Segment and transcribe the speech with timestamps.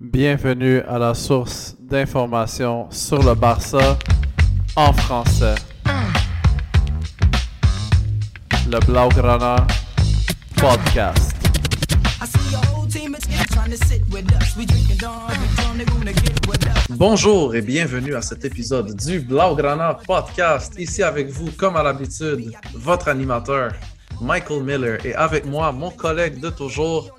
[0.00, 3.98] Bienvenue à la source d'informations sur le Barça
[4.76, 5.56] en français.
[8.70, 9.66] Le Blaugrana
[10.54, 11.34] Podcast.
[16.90, 20.74] Bonjour et bienvenue à cet épisode du Blaugrana Podcast.
[20.78, 23.72] Ici avec vous, comme à l'habitude, votre animateur
[24.20, 27.18] Michael Miller et avec moi, mon collègue de toujours,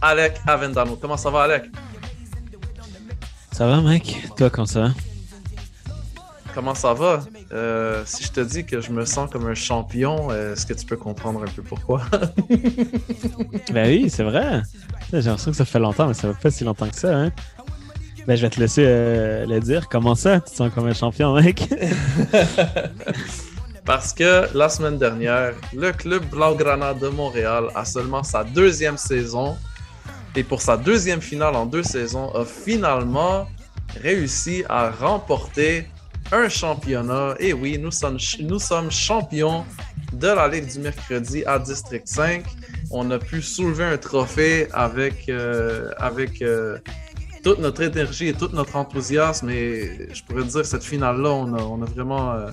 [0.00, 0.94] Alec Avendano.
[0.94, 1.64] Comment ça va, Alec?
[3.60, 4.16] Ça va, mec?
[4.38, 4.90] Toi, comment ça va?
[6.54, 7.20] Comment ça va?
[7.52, 10.86] Euh, si je te dis que je me sens comme un champion, est-ce que tu
[10.86, 12.00] peux comprendre un peu pourquoi?
[13.70, 14.62] ben oui, c'est vrai.
[15.12, 17.14] J'ai l'impression que ça fait longtemps, mais ça va pas si longtemps que ça.
[17.14, 17.32] Hein?
[18.26, 19.90] Ben, je vais te laisser euh, le dire.
[19.90, 20.40] Comment ça?
[20.40, 21.68] Tu te sens comme un champion, mec?
[23.84, 29.58] Parce que la semaine dernière, le club Blaugrana de Montréal a seulement sa deuxième saison
[30.34, 33.46] et pour sa deuxième finale en deux saisons a finalement
[34.02, 35.86] réussi à remporter
[36.32, 37.34] un championnat.
[37.38, 39.64] Et oui, nous sommes, champions
[40.12, 42.44] de la Ligue du mercredi à District 5.
[42.90, 46.78] On a pu soulever un trophée avec, euh, avec euh,
[47.42, 49.50] toute notre énergie et tout notre enthousiasme.
[49.50, 52.32] Et je pourrais dire, cette finale-là, on a, on a vraiment...
[52.32, 52.50] Euh,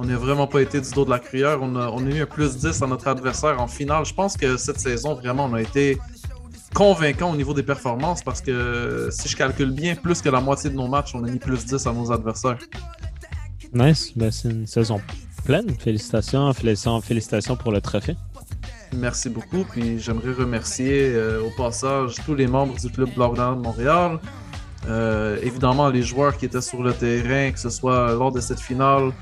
[0.00, 1.58] on n'a vraiment pas été du dos de la cuillère.
[1.60, 4.04] On a, on a eu un plus 10 à notre adversaire en finale.
[4.04, 5.98] Je pense que cette saison, vraiment, on a été
[6.74, 10.70] convaincant au niveau des performances parce que si je calcule bien, plus que la moitié
[10.70, 12.58] de nos matchs, on a mis plus 10 à nos adversaires.
[13.72, 15.00] Nice, ben, c'est une saison
[15.44, 15.68] pleine.
[15.78, 18.16] Félicitations, félicitations, félicitations pour le trophée.
[18.96, 19.64] Merci beaucoup.
[19.64, 24.18] Puis j'aimerais remercier euh, au passage tous les membres du club Blaugrana de Montréal.
[24.88, 28.60] Euh, évidemment, les joueurs qui étaient sur le terrain, que ce soit lors de cette
[28.60, 29.12] finale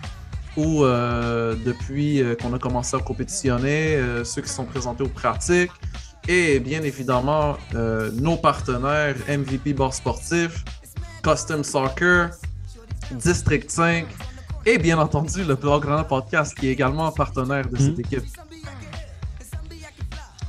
[0.56, 5.72] ou euh, depuis qu'on a commencé à compétitionner, ceux qui sont présentés aux pratiques
[6.28, 7.56] et bien évidemment
[8.14, 10.64] nos partenaires MVP Bar Sportif,
[11.22, 12.30] Custom Soccer,
[13.12, 14.06] District 5
[14.66, 18.00] et bien entendu le Blaugrana Podcast qui est également partenaire de cette hmm.
[18.00, 18.24] équipe.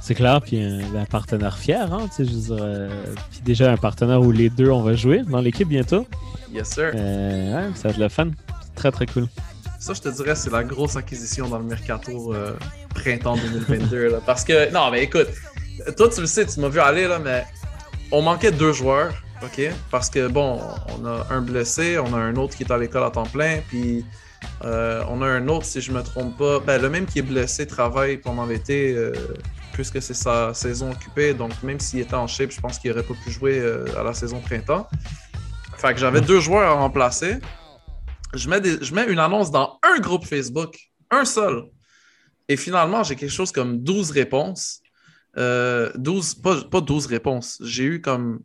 [0.01, 3.73] C'est clair, puis un, partenaire fier, hein, tu sais, je veux dire, euh, puis déjà
[3.73, 6.07] un partenaire où les deux on va jouer dans l'équipe bientôt.
[6.53, 6.93] Yes sir.
[6.95, 8.29] Euh, ça va être le fun,
[8.73, 9.27] très très cool.
[9.79, 12.53] Ça, je te dirais, c'est la grosse acquisition dans le mercato euh,
[12.95, 15.27] printemps 2022, là, parce que non, mais écoute,
[15.95, 17.45] toi tu le sais, tu m'as vu aller là, mais
[18.11, 20.59] on manquait deux joueurs, ok, parce que bon,
[20.97, 23.59] on a un blessé, on a un autre qui est à l'école à temps plein,
[23.67, 24.05] puis
[24.61, 27.67] on a un autre, si je me trompe pas, ben, le même qui est blessé
[27.67, 28.95] travaille pendant l'été
[29.77, 31.35] puisque c'est sa saison occupée.
[31.35, 34.01] Donc, même s'il était en shape, je pense qu'il n'aurait pas pu jouer euh, à
[34.01, 34.87] la saison printemps.
[35.77, 37.37] Fait que j'avais deux joueurs à remplacer.
[38.33, 40.75] Je mets, je mets une annonce dans un groupe Facebook,
[41.11, 41.65] un seul.
[42.49, 44.81] Et finalement, j'ai quelque chose comme 12 réponses.
[45.37, 47.59] 12, euh, pas, pas 12 réponses.
[47.61, 48.39] J'ai eu comme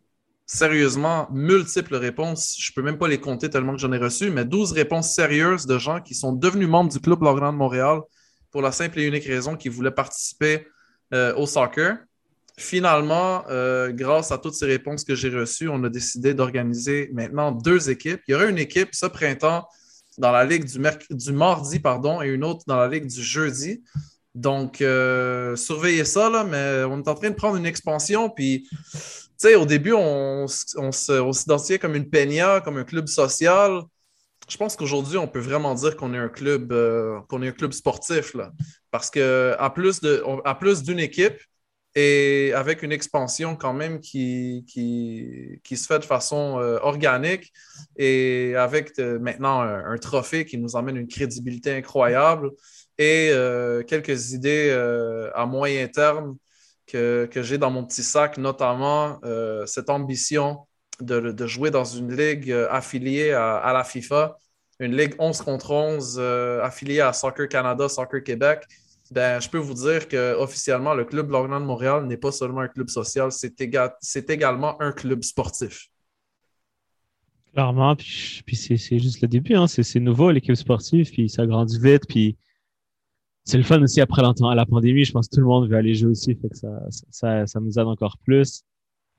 [0.45, 2.55] sérieusement multiples réponses.
[2.59, 5.65] Je peux même pas les compter tellement que j'en ai reçu, mais 12 réponses sérieuses
[5.65, 8.01] de gens qui sont devenus membres du Club Lorient de Montréal
[8.51, 10.67] pour la simple et unique raison qu'ils voulaient participer
[11.13, 11.97] euh, au soccer.
[12.55, 17.51] Finalement, euh, grâce à toutes ces réponses que j'ai reçues, on a décidé d'organiser maintenant
[17.51, 18.21] deux équipes.
[18.27, 19.67] Il y aura une équipe ce printemps
[20.19, 23.83] dans la ligue du, du mardi pardon, et une autre dans la ligue du jeudi.
[24.35, 28.29] Donc, euh, surveillez ça, mais on est en train de prendre une expansion.
[28.29, 28.97] Puis, tu
[29.37, 33.83] sais, au début, on, s'identifiait comme une peña, comme un club social
[34.49, 38.35] je pense qu'aujourd'hui, on peut vraiment dire qu'on est un club, euh, un sportif.
[38.91, 40.01] Parce qu'à plus
[40.59, 41.39] plus d'une équipe
[41.95, 47.53] et avec une expansion quand même qui, se fait de façon euh, organique
[47.95, 52.51] et avec maintenant un, trophée qui nous emmène une crédibilité incroyable
[52.97, 53.31] et
[53.87, 54.71] quelques idées
[55.33, 56.37] à moyen terme
[56.85, 59.19] que, que j'ai dans mon petit sac, notamment
[59.65, 60.65] cette ambition
[61.01, 64.37] de, jouer dans une ligue euh, affiliée à, la FIFA,
[64.79, 68.63] une ligue 11 contre 11 euh, affiliée à Soccer Canada, Soccer Québec,
[69.11, 72.67] ben, je peux vous dire qu'officiellement, le club Lorient de Montréal n'est pas seulement un
[72.67, 75.89] club social, c'est également un club sportif.
[77.53, 79.67] Clairement, puis, c'est juste le début, hein.
[79.67, 82.35] c'est nouveau l'équipe sportive, puis ça grandit vite, puis
[83.45, 85.95] c'est le fun aussi après la pandémie, je pense que tout le monde veut aller
[85.95, 86.69] jouer aussi, fait que ça,
[87.09, 88.63] ça, ça nous aide encore plus.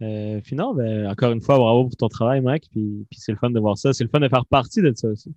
[0.02, 2.68] Euh, non, ben, encore une fois, bravo pour ton travail, Mike.
[2.70, 3.92] Puis, puis c'est le fun de voir ça.
[3.92, 5.32] C'est le fun de faire partie de ça aussi.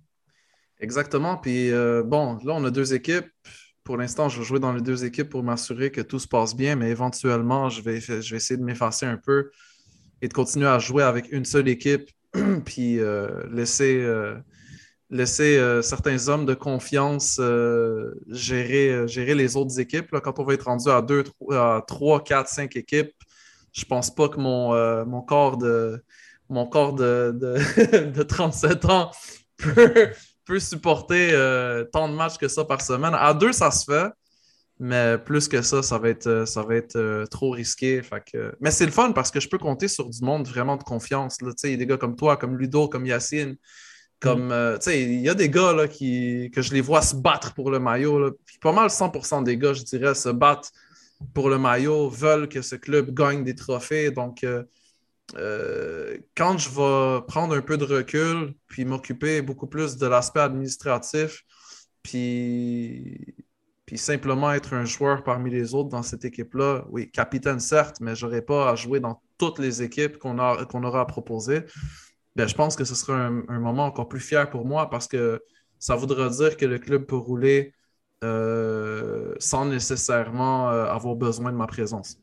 [0.80, 1.36] Exactement.
[1.36, 3.26] Puis euh, bon, là, on a deux équipes.
[3.84, 6.54] Pour l'instant, je vais jouer dans les deux équipes pour m'assurer que tout se passe
[6.54, 9.50] bien, mais éventuellement, je vais, je vais essayer de m'effacer un peu
[10.20, 12.10] et de continuer à jouer avec une seule équipe,
[12.66, 14.36] puis euh, laisser, euh,
[15.10, 20.10] laisser euh, certains hommes de confiance euh, gérer, euh, gérer les autres équipes.
[20.22, 21.24] Quand on va être rendu à 2,
[21.86, 23.12] 3, 4, 5 équipes,
[23.72, 26.02] je pense pas que mon, corps de
[26.48, 29.10] mon corps de, de, de 37 ans
[29.56, 31.32] peut, supporter
[31.92, 33.14] tant de matchs que ça par semaine.
[33.14, 34.10] À deux, ça se fait,
[34.80, 38.00] mais plus que ça, ça va être, trop risqué.
[38.60, 41.42] Mais c'est le fun parce que je peux compter sur du monde vraiment de confiance.
[41.42, 41.50] Là.
[41.64, 43.56] Il y a des gars comme toi, comme Ludo, comme Yacine.
[44.20, 47.02] Comme, euh, tu sais, il y a des gars là, qui, que je les vois
[47.02, 48.18] se battre pour le maillot.
[48.18, 48.30] là.
[48.44, 50.72] Puis pas mal 100% des gars, je dirais, se battent
[51.34, 54.10] pour le maillot, veulent que ce club gagne des trophées.
[54.10, 54.64] Donc, euh,
[55.36, 60.40] euh, quand je vais prendre un peu de recul, puis m'occuper beaucoup plus de l'aspect
[60.40, 61.44] administratif,
[62.02, 63.34] puis,
[63.86, 68.14] puis simplement être un joueur parmi les autres dans cette équipe-là, oui, capitaine certes, mais
[68.14, 71.62] je n'aurai pas à jouer dans toutes les équipes qu'on aura à proposer.
[72.38, 75.42] Ben, je pense que ce sera un, moment encore plus fier pour moi parce que
[75.80, 77.74] ça voudra dire que le club peut rouler
[78.22, 82.16] euh, sans nécessairement euh, avoir besoin de ma présence.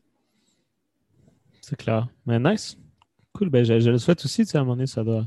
[1.60, 2.08] C'est clair.
[2.24, 2.78] Mais nice.
[3.34, 3.50] Cool.
[3.50, 4.46] Ben, je, le souhaite aussi.
[4.54, 5.26] À un moment donné, ça doit.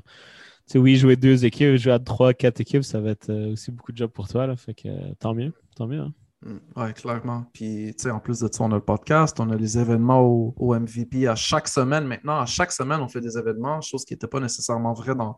[0.73, 3.91] Oui, jouer deux équipes, jouer à trois, quatre équipes, ça va être euh, aussi beaucoup
[3.91, 4.47] de job pour toi.
[4.47, 5.53] Là, fait que tant mieux.
[5.75, 5.99] Tant mieux.
[5.99, 6.13] hein.
[6.45, 7.45] Oui, clairement.
[7.53, 10.21] Puis, tu sais, en plus de ça, on a le podcast, on a les événements
[10.21, 12.05] au, MVP à chaque semaine.
[12.05, 15.37] Maintenant, à chaque semaine, on fait des événements, chose qui n'était pas nécessairement vrai dans,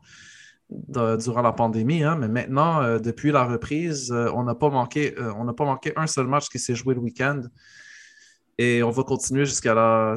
[0.70, 2.04] de- durant la pandémie.
[2.04, 2.18] hein.
[2.20, 5.66] Mais maintenant, euh, depuis la reprise, euh, on n'a pas manqué, euh, on n'a pas
[5.66, 7.42] manqué un seul match qui s'est joué le week-end.
[8.60, 10.16] Et on va continuer jusqu'à la,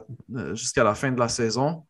[0.95, 1.85] fin de la saison.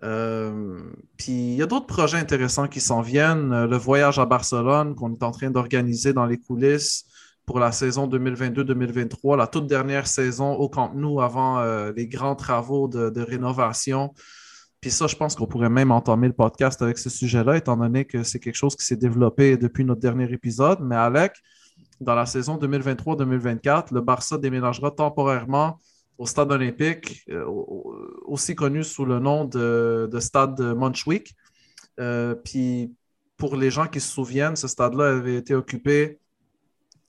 [0.00, 3.66] Puis il y a d'autres projets intéressants qui s'en viennent.
[3.66, 7.04] Le voyage à Barcelone qu'on est en train d'organiser dans les coulisses
[7.48, 12.36] pour la saison 2022-2023, la toute dernière saison au Camp Nou avant euh, les grands
[12.36, 14.12] travaux de, rénovation.
[14.82, 18.04] Puis ça, je pense qu'on pourrait même entamer le podcast avec ce sujet-là, étant donné
[18.04, 20.80] que c'est quelque chose qui s'est développé depuis notre dernier épisode.
[20.82, 21.32] Mais Alec,
[22.02, 25.80] dans la saison 2023-2024, le Barça déménagera temporairement
[26.18, 27.96] au stade olympique, euh, au-
[28.26, 31.34] aussi connu sous le nom de, de stade de Montjuic.
[31.98, 32.92] Euh, puis
[33.38, 36.18] pour les gens qui se souviennent, ce stade-là avait été occupé,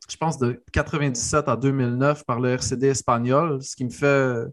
[0.10, 4.46] je pense, de 97 à 2009 par le RCD espagnol, ce qui me fait,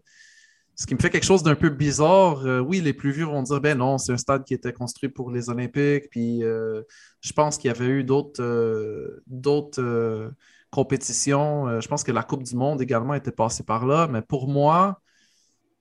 [0.77, 2.45] ce qui me fait quelque chose d'un peu bizarre.
[2.45, 5.09] Euh, oui, les plus vieux vont dire, ben non, c'est un stade qui était construit
[5.09, 6.09] pour les Olympiques.
[6.11, 6.83] Puis euh,
[7.21, 10.29] je pense qu'il y avait eu d'autres euh,
[10.69, 11.81] compétitions.
[11.81, 14.07] Je pense que la Coupe du Monde également était passée par là.
[14.07, 15.01] Mais pour moi,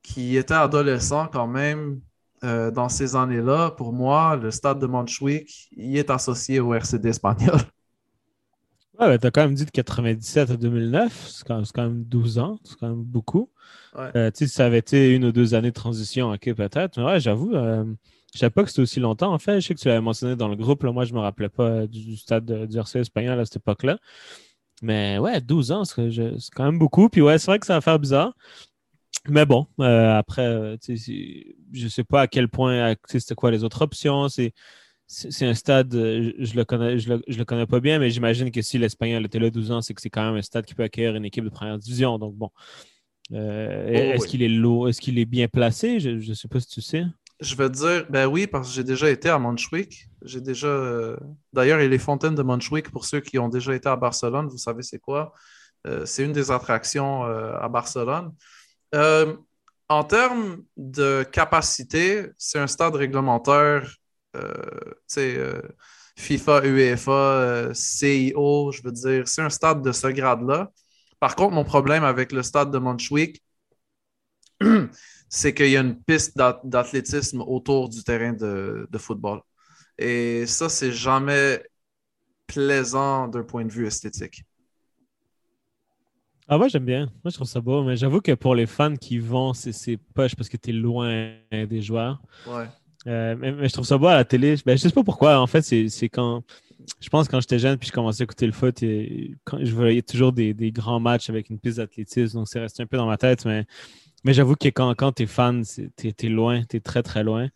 [0.03, 2.01] qui était adolescent quand même
[2.43, 7.59] dans ces années-là, pour moi, le stade de Montjuic, il est associé au RCD espagnol.
[8.99, 11.29] Ouais, ben, t'as quand même dit de 97 à 2009.
[11.29, 12.59] C'est quand, même 12 ans.
[12.65, 13.51] C'est quand même beaucoup.
[13.95, 14.11] Ouais.
[14.17, 16.97] Euh, tu ça avait été une ou deux années de transition, ok, peut-être.
[16.97, 17.85] Mais ouais, j'avoue, euh,
[18.35, 19.33] je savais pas que c'était aussi longtemps.
[19.33, 20.83] En fait, je sais que tu l'avais mentionné dans le groupe.
[20.83, 23.57] Là, moi, je me rappelais pas du, du stade de- du RC espagnol à cette
[23.57, 23.99] époque-là.
[24.83, 26.11] Mais ouais, 12 ans, c'est
[26.55, 27.09] quand même beaucoup.
[27.09, 28.35] Puis ouais, c'est vrai que ça va faire bizarre.
[29.29, 30.97] Mais bon, euh, après, euh, tu
[31.73, 34.29] je sais pas à quel point, tu c'était quoi les autres options.
[34.29, 34.53] C'est
[35.09, 38.11] c'est un stade, euh, je, le connais, je le, je le connais pas bien, mais
[38.11, 40.67] j'imagine que si l'Espagnol était là 12 ans, c'est que c'est quand même un stade
[40.67, 42.19] qui peut accueillir une équipe de première division.
[42.19, 42.51] Donc bon.
[43.33, 44.29] Euh, est-ce oui.
[44.29, 46.01] qu'il est lourd, est-ce qu'il est bien placé?
[46.01, 47.05] Je ne sais pas si tu sais.
[47.41, 50.09] Je veux dire, ben oui, parce que j'ai déjà été à Montjuic.
[50.23, 50.69] J'ai déjà.
[50.69, 51.17] euh,
[51.53, 53.97] D'ailleurs, il y a les fontaines de Montjuic pour ceux qui ont déjà été à
[53.97, 54.49] Barcelone.
[54.49, 55.33] Vous savez c'est quoi?
[55.87, 58.33] Euh, c'est une des attractions à Barcelone.
[59.89, 63.89] En termes de capacité, c'est un stade réglementaire,
[64.37, 64.53] euh,
[64.85, 65.61] tu sais, euh,
[66.17, 70.71] FIFA, UEFA, euh, CIO, je veux dire, c'est un stade de ce grade-là.
[71.21, 73.43] Par contre, mon problème avec le stade de Montjuic,
[75.29, 79.41] c'est qu'il y a une piste d'ath- d'athlétisme autour du terrain de, de football.
[79.99, 81.63] Et ça, c'est jamais
[82.47, 84.45] plaisant d'un point de vue esthétique.
[86.49, 87.07] Ah, moi, j'aime bien.
[87.25, 89.97] Moi, je trouve ça beau, mais j'avoue que pour les fans qui vont, c'est c'est
[89.97, 92.23] poche parce que tu es loin des joueurs.
[92.45, 92.71] Ouais.
[93.07, 94.57] Euh, mais, mais je trouve ça beau à la télé.
[94.67, 95.39] Ben, je sais pas pourquoi.
[95.39, 96.43] En fait, c'est c'est quand.
[97.01, 99.73] Je pense quand j'étais jeune puis je commençais à écouter le foot, et quand, je
[99.75, 102.39] voyais toujours des, des grands matchs avec une piste d'athlétisme.
[102.39, 103.45] Donc, c'est resté un peu dans ma tête.
[103.45, 103.65] Mais,
[104.25, 106.63] mais j'avoue que quand, quand tu es fan, tu es, loin.
[106.69, 107.49] Tu es très, très loin.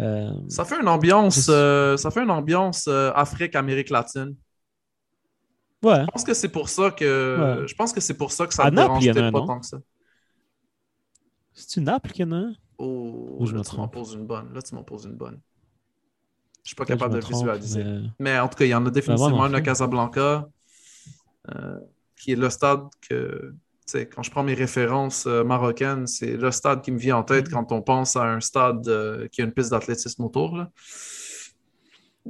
[0.00, 4.34] Euh, Ça fait une ambiance, C'est- euh, ça fait une ambiance euh, Afrique-Amérique latine.
[5.84, 6.00] ouais.
[6.00, 7.68] Je pense que c'est pour ça que Ouais.
[7.68, 9.78] je pense que c'est pour ça que ça dérange un, pas tant que ça.
[11.52, 12.54] C'est-tu Naples qu'il y en a un?
[12.78, 14.52] Oh, Ou je là, me tu m'en poses une bonne.
[14.54, 15.40] Là, tu m'en poses une bonne.
[16.64, 17.84] Je suis pas Peut-être capable de trompe, visualiser.
[17.84, 19.60] mais- Mais en tout cas, il y en a définitivement non un à.
[19.60, 20.48] Casablanca,
[21.54, 21.78] euh,
[22.20, 26.36] qui est le stade que, tu sais, quand je prends mes références euh, marocaines, c'est
[26.36, 27.52] le stade qui me vient en tête Mm.
[27.52, 30.56] quand on pense à un stade euh, qui a une piste d'athlétisme autour.
[30.56, 30.70] là.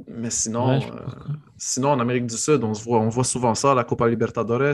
[0.07, 0.89] Mais sinon, Ouais,
[1.57, 4.73] sinon, en Amérique du Sud, on, se voit, on voit souvent ça, la Copa Libertadores.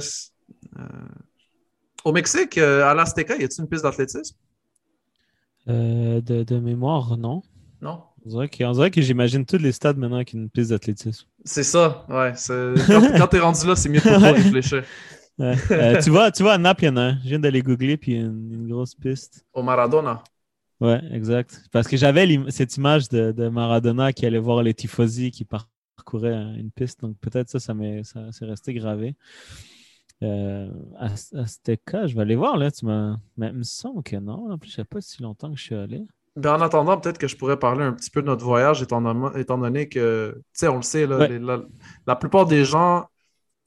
[2.05, 4.38] Au Mexique, à l'Azteca, y a-t-il une piste d'athlétisme?
[5.69, 7.41] Euh, de, de mémoire, non.
[7.81, 8.01] Non?
[8.25, 11.27] On dirait que, on dirait que j'imagine tous les stades maintenant avec une piste d'athlétisme.
[11.45, 12.33] C'est ça, ouais.
[12.88, 14.83] Quand, quand t'es rendu là, c'est mieux de pas réfléchir.
[15.38, 15.55] Ouais.
[15.71, 17.19] Euh, tu, vois, tu vois, à Naples, il y en a un.
[17.23, 19.45] Je viens d'aller googler, puis une, une grosse piste.
[19.53, 20.21] Au Maradona.
[20.81, 21.61] Ouais, exact.
[21.71, 26.33] Parce que j'avais cette image de, de Maradona qui allait voir les tifosi qui parcouraient
[26.33, 27.01] euh, une piste.
[27.01, 29.15] Donc peut-être ça, ça m'est ça, c'est resté gravé.
[30.23, 32.71] Euh, Az- Azteca, je vais aller voir là.
[32.71, 33.17] Tu m'as...
[33.38, 34.51] Mais il me semble que non.
[34.51, 36.05] En plus, je sais pas si longtemps que je suis allé.
[36.35, 39.01] Ben, en attendant, peut-être que je pourrais parler un petit peu de notre voyage, étant,
[39.01, 41.27] donné que, tu sais, on le sait, là, Ouais.
[41.29, 41.61] les- la,
[42.07, 43.05] la plupart des gens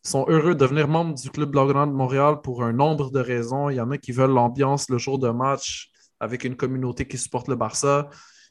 [0.02, 3.68] sont heureux de devenir membres du Club Blaugrana de Montréal pour un nombre de raisons.
[3.70, 5.90] Il y en a qui veulent l'ambiance le jour de match
[6.20, 8.08] avec une communauté qui supporte le Barça.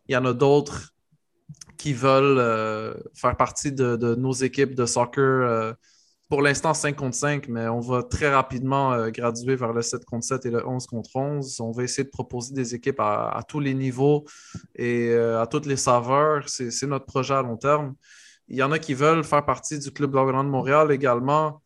[0.07, 0.91] Il y en a d'autres
[1.77, 5.23] qui veulent euh, faire partie de, de nos équipes de soccer.
[5.23, 5.73] euh,
[6.31, 10.05] pour l'instant, 5 contre 5, mais on va très rapidement euh, graduer vers le 7
[10.05, 11.59] contre 7 et le 11 contre 11.
[11.59, 14.23] On va essayer de proposer des équipes à, tous les niveaux
[14.73, 16.47] et euh, à toutes les saveurs.
[16.47, 17.95] C'est notre projet à long terme.
[18.47, 21.61] Il y en a qui veulent faire partie du Club Blaugrana de Montréal également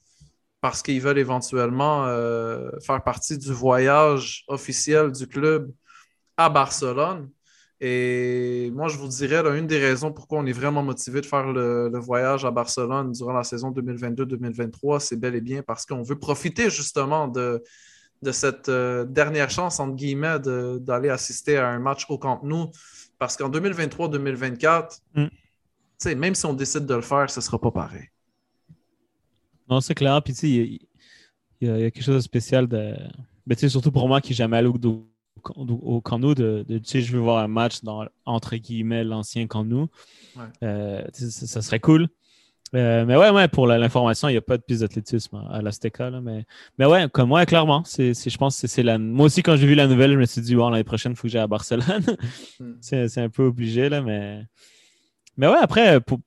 [0.62, 5.72] parce qu'ils veulent éventuellement euh, faire partie du voyage officiel du club
[6.38, 7.30] à Barcelone.
[7.82, 11.26] Et moi, je vous dirais, là, une des raisons pourquoi on est vraiment motivé de
[11.26, 15.86] faire le, le voyage à Barcelone durant la saison 2022-2023, c'est bel et bien parce
[15.86, 17.62] qu'on veut profiter justement de,
[18.22, 22.72] de cette euh, dernière chance, entre guillemets, d'aller assister à un match au Camp Nou.
[23.20, 26.16] Parce qu'en 2023-2024, Mm.
[26.18, 28.10] même si on décide de le faire, ce ne sera pas pareil.
[29.70, 30.22] Non, c'est clair.
[30.24, 30.80] Puis, il y,
[31.62, 32.94] y a- il y a quelque chose de spécial de.
[33.48, 34.78] Ben, surtout pour moi qui n'ai jamais allé au,
[35.56, 39.04] au, Camp Nou, de, de- tu sais, je veux voir un match dans, entre guillemets,
[39.04, 39.88] l'ancien Camp Nou.
[40.36, 40.44] Ouais.
[40.64, 42.08] Euh, ça, ça serait cool.
[42.74, 46.10] Euh, mais ouais, ouais, pour l'information, il n'y a pas de piste d'athlétisme à l'Azteca.
[46.22, 46.46] Mais,
[46.78, 48.98] mais ouais, comme moi, clairement, c'est, je pense que c'est, la.
[48.98, 51.16] Moi aussi, quand j'ai vu la nouvelle, je me suis dit, wow, l'année prochaine, il
[51.16, 52.04] faut que j'aille à Barcelone.
[52.60, 52.74] Mm.
[52.82, 54.44] c'est, c'est un peu obligé, là, mais.
[55.38, 56.20] Mais ouais, après, pour...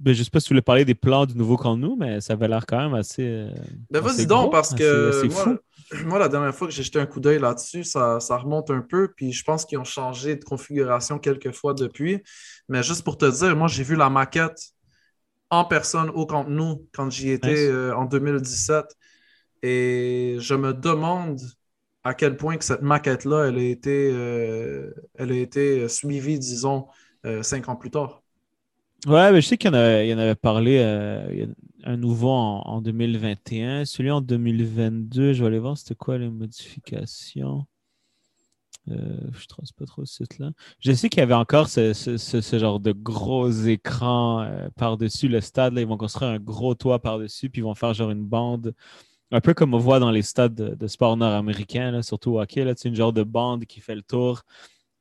[0.00, 2.20] ben, je sais pas si tu voulais parler des plans du nouveau Camp Nou, mais
[2.20, 3.22] ça avait l'air quand même assez.
[3.24, 3.50] euh,
[3.90, 5.58] Ben vas-y donc, gros, parce que assez moi, fou.
[6.06, 8.80] moi, la dernière fois que j'ai jeté un coup d'œil là-dessus, ça, ça remonte un
[8.80, 12.22] peu, puis je pense qu'ils ont changé de configuration quelques fois depuis.
[12.68, 14.58] Mais juste pour te dire, moi, j'ai vu la maquette
[15.50, 17.58] en personne au Camp Nou quand j'y étais Nice.
[17.70, 18.86] euh, en 2017.
[19.62, 21.40] Et je me demande
[22.04, 26.86] à quel point que cette maquette-là, elle a été, euh, elle a été suivie, disons,
[27.26, 28.19] euh, cinq ans plus tard.
[29.06, 32.28] Ouais, mais je sais qu'il y en avait, y parlé euh, y a un nouveau
[32.30, 33.86] en, en 2021.
[33.86, 37.66] Celui en 2022, je vais aller voir c'était quoi les modifications.
[38.90, 38.94] Euh,
[39.32, 40.50] je ne trace pas trop ce site-là.
[40.80, 45.28] Je sais qu'il y avait encore ce, ce- ce- genre de gros écran euh, par-dessus
[45.28, 45.74] le stade.
[45.74, 45.80] Là.
[45.80, 48.74] Ils vont construire un gros toit par-dessus, puis ils vont faire genre une bande,
[49.32, 52.70] un peu comme on voit dans les stades de, sport nord-américain, surtout au hockey.
[52.76, 54.42] C'est une genre de bande qui fait le tour,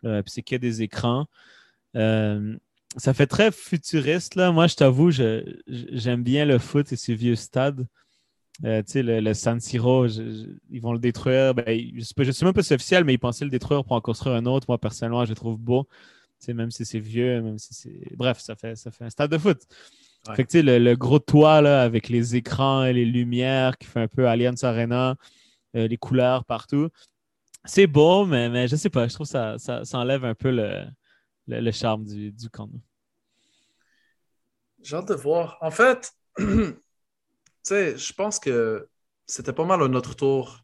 [0.03, 1.25] puis c'est que des écrans.
[2.97, 4.35] Ça fait très futuriste.
[4.35, 4.51] Là.
[4.51, 7.85] Moi, je t'avoue, j'aime bien le foot et ces vieux stades.
[8.65, 11.53] Euh, tu sais, le, le San Siro, je- je- ils vont le détruire.
[11.53, 13.93] Ben, je ne sais, même pas si c'est officiel, mais ils pensaient le détruire pour
[13.93, 14.65] en construire un autre.
[14.67, 15.87] Moi, personnellement, je le trouve beau.
[16.39, 18.15] Tu sais, même si c'est vieux, même si c'est.
[18.17, 19.59] Bref, ça fait, ça fait un stade de foot.
[20.27, 20.35] Ouais.
[20.35, 23.77] Fait que, tu sais, le, le gros toit là, avec les écrans et les lumières
[23.77, 25.15] qui fait un peu Allianz Arena,
[25.77, 26.89] euh, les couleurs partout.
[27.63, 30.35] C'est beau, mais, mais je sais pas, je trouve que ça, ça, ça enlève un
[30.35, 30.83] peu le,
[31.49, 32.47] le, charme du, du.
[34.81, 35.57] J'ai hâte de voir.
[35.61, 36.43] En fait, tu
[37.63, 38.87] je pense que
[39.25, 40.59] c'était pas mal à notre tour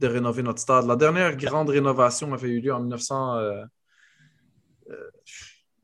[0.00, 0.86] de rénover notre stade.
[0.86, 3.36] La dernière grande rénovation avait eu lieu en 1900.
[3.36, 3.64] euh,
[4.90, 5.10] euh,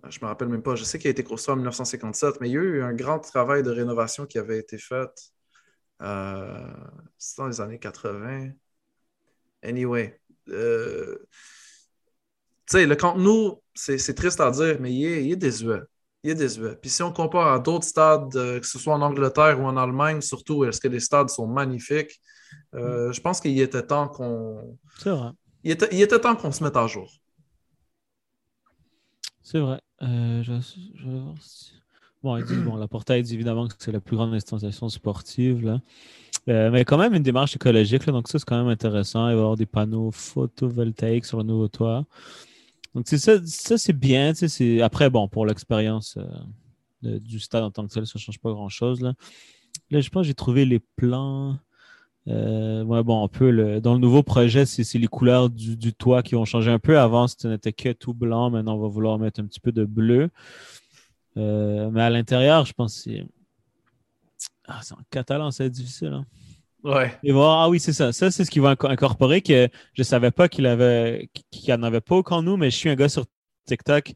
[0.09, 0.75] je me rappelle même pas.
[0.75, 3.19] Je sais qu'il a été construit en 1957, mais il y a eu un grand
[3.21, 5.33] travail de rénovation qui avait été fait.
[6.03, 6.75] Euh,
[7.39, 8.51] dans les années 80.
[9.63, 10.21] Anyway.
[12.67, 15.81] Tu sais, le Nou, c'est triste à dire, mais il est, il est désuet.
[16.23, 16.77] Il est désuet.
[16.81, 19.77] Puis si on compare à d'autres stades, euh, que ce soit en Angleterre ou en
[19.77, 22.21] Allemagne, surtout, est-ce que les stades sont magnifiques?
[22.75, 24.79] Euh, je pense qu'il était temps qu'on.
[24.99, 25.31] C'est vrai.
[25.63, 27.11] Il était, il était temps qu'on se mette à jour.
[29.43, 29.81] C'est vrai.
[30.03, 30.53] Euh, je,
[30.97, 31.73] je vais voir si-
[32.23, 35.63] Bon, ils disent, bon, la portail dit évidemment que c'est la plus grande installation sportive.
[35.63, 35.83] Là.
[36.49, 38.07] Euh, mais quand même une démarche écologique.
[38.07, 39.29] Là, donc ça, c'est quand même intéressant.
[39.29, 42.07] Il va y avoir des panneaux photovoltaïques sur le nouveau toit.
[42.95, 44.33] Donc, ça, ça c'est bien.
[44.83, 46.17] Après, bon, pour l'expérience
[47.05, 49.01] euh, du stade en tant que tel, ça ne change pas grand-chose.
[49.01, 49.15] Là.
[49.91, 51.59] là, je pense que j'ai trouvé les plans.
[52.27, 56.45] Euh, bon, un peu dans le nouveau projet, c'est les couleurs du, toit qui ont
[56.45, 56.99] changé un peu.
[56.99, 58.51] Avant, ce n'était que tout blanc.
[58.51, 60.31] Maintenant, on va vouloir mettre un petit peu de bleu.
[61.37, 63.27] Euh, mais à l'intérieur, je pense que c'est.
[64.67, 66.13] Ah, en catalan, c'est difficile.
[66.15, 66.25] Hein?
[67.23, 68.13] Et voir, ah oui, c'est ça.
[68.13, 72.01] Ça, c'est ce qu'il va incorporer que je savais pas qu'il avait qu'il en avait
[72.01, 73.25] pas au nous, mais je suis un gars sur
[73.67, 74.13] TikTok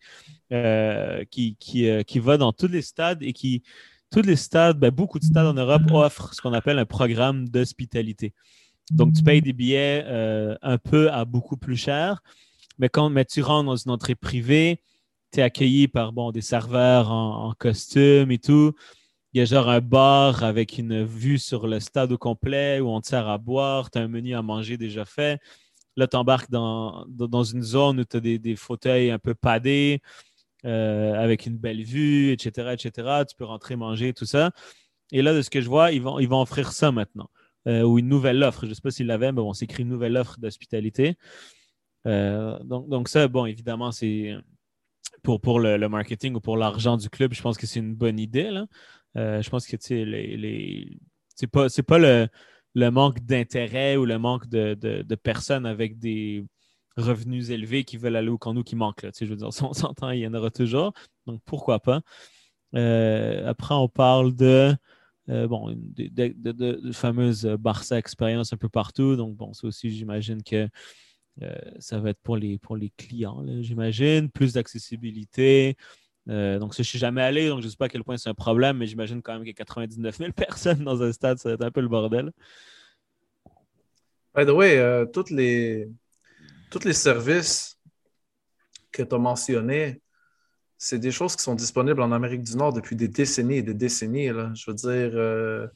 [0.53, 3.63] euh, qui, qui, qui va dans tous les stades et qui
[4.11, 7.49] tous les stades, ben, beaucoup de stades en Europe offrent ce qu'on appelle un programme
[7.49, 8.35] d'hospitalité.
[8.91, 12.23] Donc, tu payes des billets euh, un peu à beaucoup plus cher,
[12.79, 14.81] mais quand tu rentres dans une entrée privée,
[15.31, 18.73] tu es accueilli par bon, des serveurs en, costume et tout.
[19.33, 22.89] Il y a genre un bar avec une vue sur le stade au complet où
[22.89, 25.39] on te sert à boire, tu as un menu à manger déjà fait.
[25.97, 29.35] Là, tu embarques dans, dans, une zone où tu as des, des, fauteuils un peu
[29.35, 30.01] padés.
[30.65, 33.25] Euh, avec une belle vue, etc., etc.
[33.29, 34.51] Tu peux rentrer manger, tout ça.
[35.13, 37.31] Et là, de ce que je vois, ils vont, ils vont offrir ça maintenant.
[37.69, 38.65] Euh, ou une nouvelle offre.
[38.65, 41.17] Je ne sais pas s'ils l'avaient, mais bon, c'est écrit une nouvelle offre d'hospitalité.
[42.07, 44.35] Euh, donc, donc, ça, bon, évidemment, c'est
[45.23, 48.19] pour, pour le, marketing ou pour l'argent du club, je pense que c'est une bonne
[48.19, 48.51] idée.
[48.51, 48.67] Là.
[49.15, 50.99] Je pense que les, les...
[51.35, 56.45] c'est pas, pas le, manque d'intérêt ou le manque de, personnes avec des,
[56.99, 59.03] revenus élevés qui veulent aller au camp qui manquent.
[59.03, 59.11] Là.
[59.19, 60.93] je veux dire, si on s'entend, il y en aura toujours.
[61.27, 62.03] Donc, pourquoi pas?
[62.75, 64.75] Euh, après, on parle de,
[65.31, 69.17] euh, bon, de, fameuses Barça expérience un peu partout.
[69.17, 70.69] Donc, bon, ça aussi, j'imagine que
[71.43, 74.31] euh, ça va être pour les, pour les clients, j'imagine.
[74.31, 75.77] Plus d'accessibilité.
[76.29, 78.17] Donc, ça, je ne suis jamais allé, donc je ne sais pas à quel point
[78.17, 81.13] c'est un problème, mais j'imagine quand même qu'il y a 99 000 personnes dans un
[81.13, 82.33] stade, ça va être un peu le bordel.
[84.35, 85.89] By the way, toutes les,
[86.71, 87.79] tous les services
[88.93, 90.01] que tu as mentionnés,
[90.77, 93.75] c'est des choses qui sont disponibles en Amérique du Nord depuis des décennies et des
[93.75, 94.29] décennies.
[94.29, 95.67] Je veux dire, euh,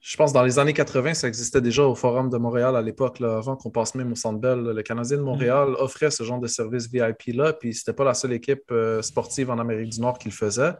[0.00, 3.20] je pense dans les années 80, ça existait déjà au Forum de Montréal à l'époque,
[3.20, 4.60] avant qu'on passe même au Centre Bell.
[4.60, 5.76] Le Canadien de Montréal mm.
[5.78, 9.58] offrait ce genre de service VIP-là, puis c'était pas la seule équipe euh, sportive en
[9.58, 10.72] Amérique du Nord qui le faisait.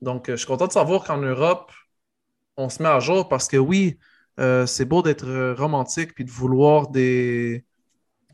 [0.00, 1.70] Donc, euh, je suis content de savoir qu'en Europe,
[2.56, 3.98] on se met à jour parce que oui,
[4.66, 7.64] c'est beau d'être romantique puis de vouloir des,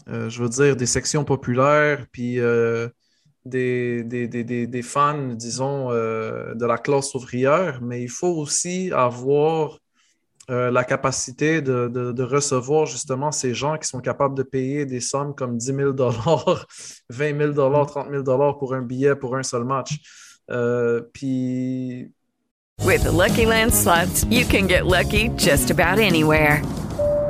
[0.09, 2.88] euh, je veux dire, des sections populaires, puis euh,
[3.45, 9.79] des, des, fans, disons, euh, de la classe ouvrière, mais il faut aussi avoir
[10.51, 15.57] la capacité de, recevoir justement ces gens qui sont capables de payer des sommes comme
[15.57, 15.93] 10 000
[17.09, 19.99] 20 000 30 000 pour un billet pour un seul match.
[21.13, 22.11] puis.
[22.85, 26.63] With Lucky Land slots, you can get lucky just about anywhere.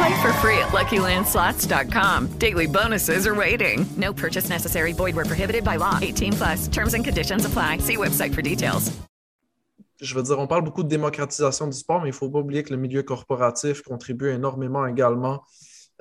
[0.00, 2.28] Play for free at LuckyLandSlots.com.
[2.38, 3.84] Daily bonuses are waiting.
[3.98, 4.94] No purchase necessary.
[4.94, 5.98] Void were prohibited by law.
[6.00, 6.68] 18 plus.
[6.68, 7.78] Terms and conditions apply.
[7.78, 8.90] See website for details.
[10.00, 12.38] Je veux dire, on parle beaucoup de démocratisation du sport, mais il ne faut pas
[12.38, 15.42] oublier que le milieu corporatif contribue énormément également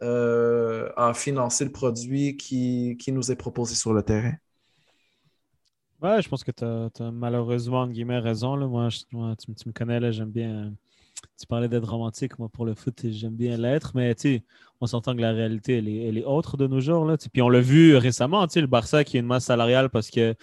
[0.01, 4.35] euh, à financer le produit qui, qui nous est proposé sur le terrain.
[6.01, 8.55] Ouais, je pense que tu as, malheureusement, en guillemets, raison.
[8.55, 8.65] Là.
[8.65, 8.87] Moi,
[9.35, 10.71] tu, tu, me connais, j'aime bien
[11.39, 14.15] tu parlais d'être romantique, moi pour le foot, j'aime bien l'être, mais
[14.81, 17.05] on s'entend que la réalité, elle est, autre de nos jours.
[17.05, 20.35] Là, puis on l'a vu récemment, le Barça qui a une masse salariale parce que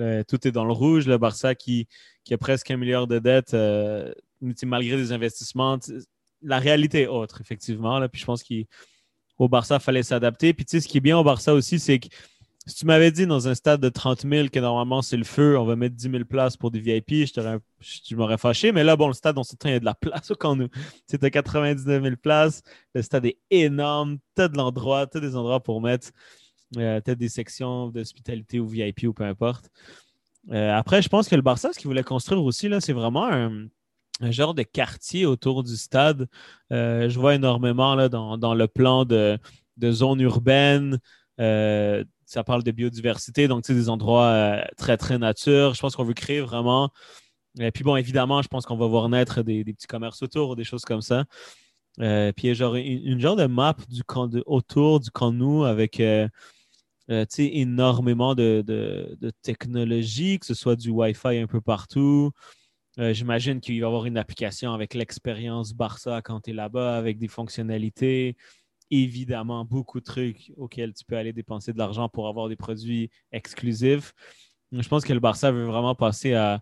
[0.00, 1.88] euh, tout est dans le rouge, le Barça qui,
[2.24, 4.12] qui a presque un milliard de dettes, euh,
[4.64, 5.78] malgré des investissements.
[6.42, 7.98] La réalité est autre, effectivement.
[7.98, 10.52] Là, puis je pense qu'au Barça, il fallait s'adapter.
[10.52, 12.08] Puis ce qui est bien au Barça aussi, c'est que
[12.66, 15.58] si tu m'avais dit dans un stade de 30 000 que normalement c'est le feu,
[15.58, 18.72] on va mettre 10 000 places pour des VIP, je, m'aurais fâché.
[18.72, 20.68] Mais là, bon, le stade, on s'entend, il y a de la place au nous.
[21.06, 22.62] C'était 99 000 places.
[22.94, 24.18] Le stade est énorme.
[24.36, 26.10] Tu as de l'endroit, tu as des endroits pour mettre.
[26.78, 29.68] Euh, tu as des sections d'hospitalité ou VIP ou peu importe.
[30.50, 33.26] Euh, après, je pense que le Barça, ce qu'il voulait construire aussi, là, c'est vraiment
[33.26, 33.68] un,
[34.30, 36.28] genre de quartier autour du stade.
[36.72, 39.38] Euh, je vois énormément là, dans, dans le plan de
[39.76, 40.98] de zones urbaines.
[41.40, 45.74] Euh, ça parle de biodiversité, donc des endroits euh, très, très nature.
[45.74, 46.90] Je pense qu'on veut créer vraiment.
[47.60, 50.56] Et puis bon, évidemment, je pense qu'on va voir naître des, petits commerces autour ou
[50.56, 51.24] des choses comme ça.
[52.00, 56.02] Euh, puis genre une, genre de map du camp de, autour du camp nous avec
[57.08, 62.32] énormément de, de, de technologie, que ce soit du Wi-Fi un peu partout.
[62.96, 67.18] J'imagine qu'il va y avoir une application avec l'expérience Barça quand tu es là-bas, avec
[67.18, 68.36] des fonctionnalités
[68.90, 73.10] évidemment beaucoup de trucs auxquels tu peux aller dépenser de l'argent pour avoir des produits
[73.32, 74.14] exclusifs.
[74.72, 76.60] Je pense que le Barça veut vraiment passer à,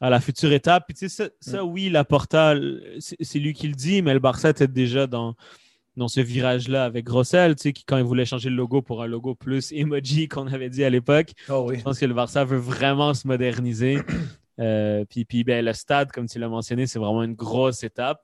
[0.00, 0.84] la future étape.
[0.86, 1.68] Puis tu sais, ça, mm.
[1.68, 2.54] oui, la Porta,
[2.98, 5.34] c'est lui qui le dit, mais le Barça était déjà dans,
[5.96, 9.02] dans ce virage-là avec Grossel, tu sais, qui, quand il voulait changer le logo pour
[9.02, 11.32] un logo plus emoji qu'on avait dit à l'époque.
[11.48, 13.98] Oh Je pense que le Barça veut vraiment se moderniser.
[14.58, 18.22] Euh, puis puis ben, le stade, comme tu l'as mentionné, c'est vraiment une grosse étape.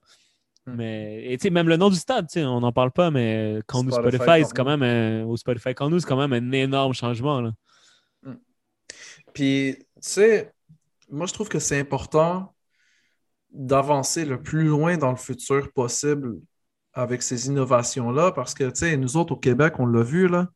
[0.66, 0.74] Hmm.
[0.76, 4.44] Mais et, même le nom du stade, on n'en parle pas, mais quand nous Spotify,
[4.44, 7.40] c'est quand même un, au Spotify quand nous, c'est quand même un énorme changement.
[7.40, 7.52] Là.
[8.22, 8.36] Hmm.
[9.34, 10.52] Puis, tu sais,
[11.10, 12.54] moi je trouve que c'est important
[13.50, 16.38] d'avancer le plus loin dans le futur possible
[16.94, 20.48] avec ces innovations-là, parce que, tu sais, nous autres au Québec, on l'a vu, là,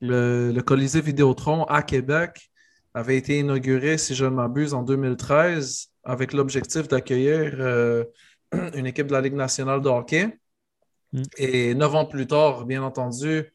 [0.00, 2.50] le, le Colisée Vidéotron à Québec
[2.94, 8.04] avait été inauguré, si je ne m'abuse, en 2013, avec l'objectif d'accueillir euh,
[8.74, 10.38] une équipe de la Ligue nationale de hockey.
[11.12, 11.22] Mm.
[11.38, 13.50] Et neuf ans plus tard, bien entendu,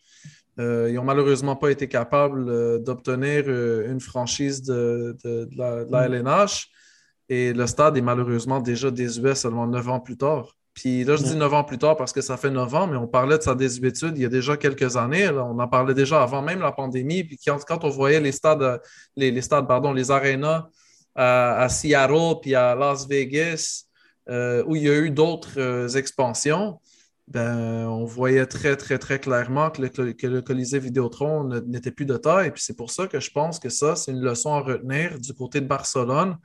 [0.60, 5.16] euh, ils n'ont malheureusement pas été capables euh, d'obtenir euh, une franchise de,
[5.56, 6.68] la, LNH.
[6.68, 7.34] Mm.
[7.34, 10.54] Et le stade est malheureusement déjà désuet seulement neuf ans plus tard.
[10.74, 11.40] Puis là, je dis mm.
[11.40, 13.56] neuf ans plus tard parce que ça fait neuf ans, mais on parlait de sa
[13.56, 15.30] désuétude il y a déjà quelques années.
[15.30, 17.24] On en parlait déjà avant même la pandémie.
[17.24, 18.82] Puis quand, on voyait les stades,
[19.16, 20.68] les, stades, pardon, les arénas
[21.16, 23.87] à, à Seattle puis à Las Vegas,
[24.30, 26.80] euh, où il y a eu d'autres euh, expansions,
[27.28, 32.52] ben, on voyait très, très, très clairement que le, Colisée Vidéotron n'était plus de taille.
[32.52, 35.34] Puis c'est pour ça que je pense que ça, c'est une leçon à retenir du
[35.34, 36.38] côté de Barcelone,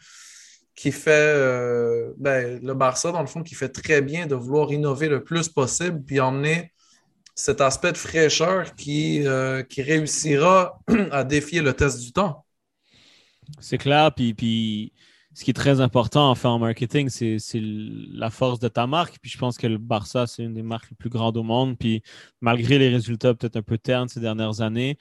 [0.74, 4.72] qui fait euh, ben, le Barça, dans le fond, qui fait très bien de vouloir
[4.72, 6.72] innover le plus possible, puis emmener
[7.34, 9.24] cet aspect de fraîcheur qui,
[9.68, 10.78] qui réussira
[11.10, 12.44] à défier le test du temps.
[13.60, 14.92] C'est clair, puis, puis
[15.34, 19.18] ce qui est très important en fait en marketing, c'est la force de ta marque.
[19.20, 21.78] Puis je pense que le Barça, c'est une des marques les plus grandes au monde.
[21.78, 22.02] Puis
[22.40, 24.98] malgré les résultats peut-être un peu ternes ces dernières années,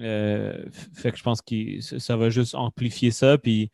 [0.00, 3.38] euh, fait que je pense que ça va juste amplifier ça.
[3.38, 3.70] Puis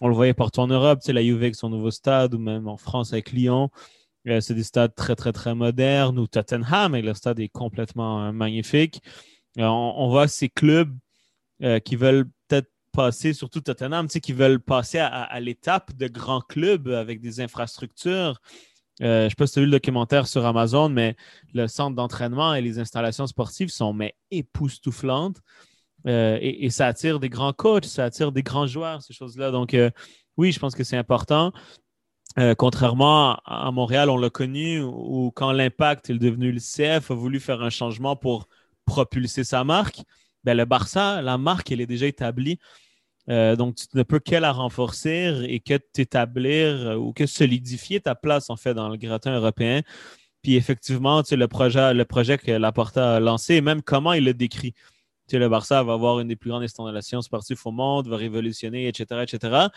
[0.00, 2.68] on le voyait partout en Europe, tu la Juve avec son nouveau stade, ou même
[2.68, 3.70] en France avec Lyon.
[4.28, 6.18] Euh, c'est des stades très, très, très modernes.
[6.18, 9.00] Ou Tottenham, et le stade est complètement euh, magnifique.
[9.58, 10.96] on, voit ces clubs
[11.84, 12.28] qui veulent
[12.92, 17.40] passer, surtout Tottenham, tu sais, qui veulent passer à, l'étape de grands clubs avec des
[17.40, 18.40] infrastructures.
[19.00, 21.16] Euh, je ne sais pas si tu as vu le documentaire sur Amazon, mais
[21.54, 25.40] le centre d'entraînement et les installations sportives sont mais époustouflantes.
[26.06, 29.50] Euh, et, ça attire des grands coachs, ça attire des grands joueurs, ces choses-là.
[29.50, 29.90] Donc, euh,
[30.36, 31.52] oui, je pense que c'est important.
[32.58, 37.40] contrairement à Montréal, on l'a connu, où quand l'Impact est devenu le CF, a voulu
[37.40, 38.48] faire un changement pour
[38.86, 40.02] propulser sa marque.
[40.44, 42.58] Ben, le Barça, la marque, elle est déjà établie.
[43.28, 48.00] Euh, donc, tu ne peux que la renforcer et que t'établir euh, ou que solidifier
[48.00, 49.82] ta place, en fait, dans le gratin européen.
[50.42, 54.34] Puis, effectivement, tu le projet, le projet que Laporta a lancé, même comment il le
[54.34, 54.74] décrit.
[55.28, 58.88] Tu le Barça va avoir une des plus grandes installations sportives au monde, va révolutionner,
[58.88, 59.68] etc., etc.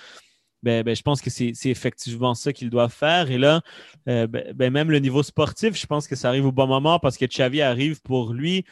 [0.64, 3.30] Ben, ben, je pense que c'est effectivement ça qu'il doit faire.
[3.30, 3.62] Et là,
[4.10, 6.98] euh, ben, ben, même le niveau sportif, je pense que ça arrive au bon moment
[7.00, 8.66] parce que Xavi arrive pour lui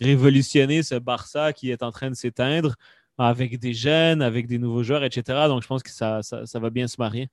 [0.00, 2.76] révolutionner ce Barça qui est en train de s'éteindre
[3.18, 5.46] avec des jeunes, avec des nouveaux joueurs, etc.
[5.48, 7.28] Donc, je pense que ça, ça, va bien se marier.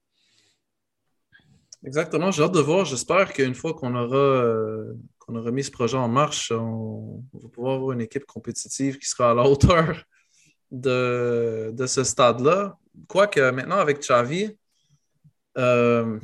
[1.83, 2.85] Exactement, j'ai hâte de voir.
[2.85, 4.93] J'espère qu'une fois qu'on aura, euh,
[5.27, 9.31] aura mis ce projet en marche, on, va pouvoir avoir une équipe compétitive qui sera
[9.31, 10.03] à la hauteur
[10.69, 12.77] de, de ce stade-là.
[13.07, 14.55] Quoique maintenant, avec Xavi,
[15.57, 16.19] euh,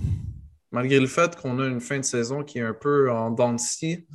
[0.72, 3.54] malgré le fait qu'on a une fin de saison qui est un peu en dents
[3.54, 4.06] de scie,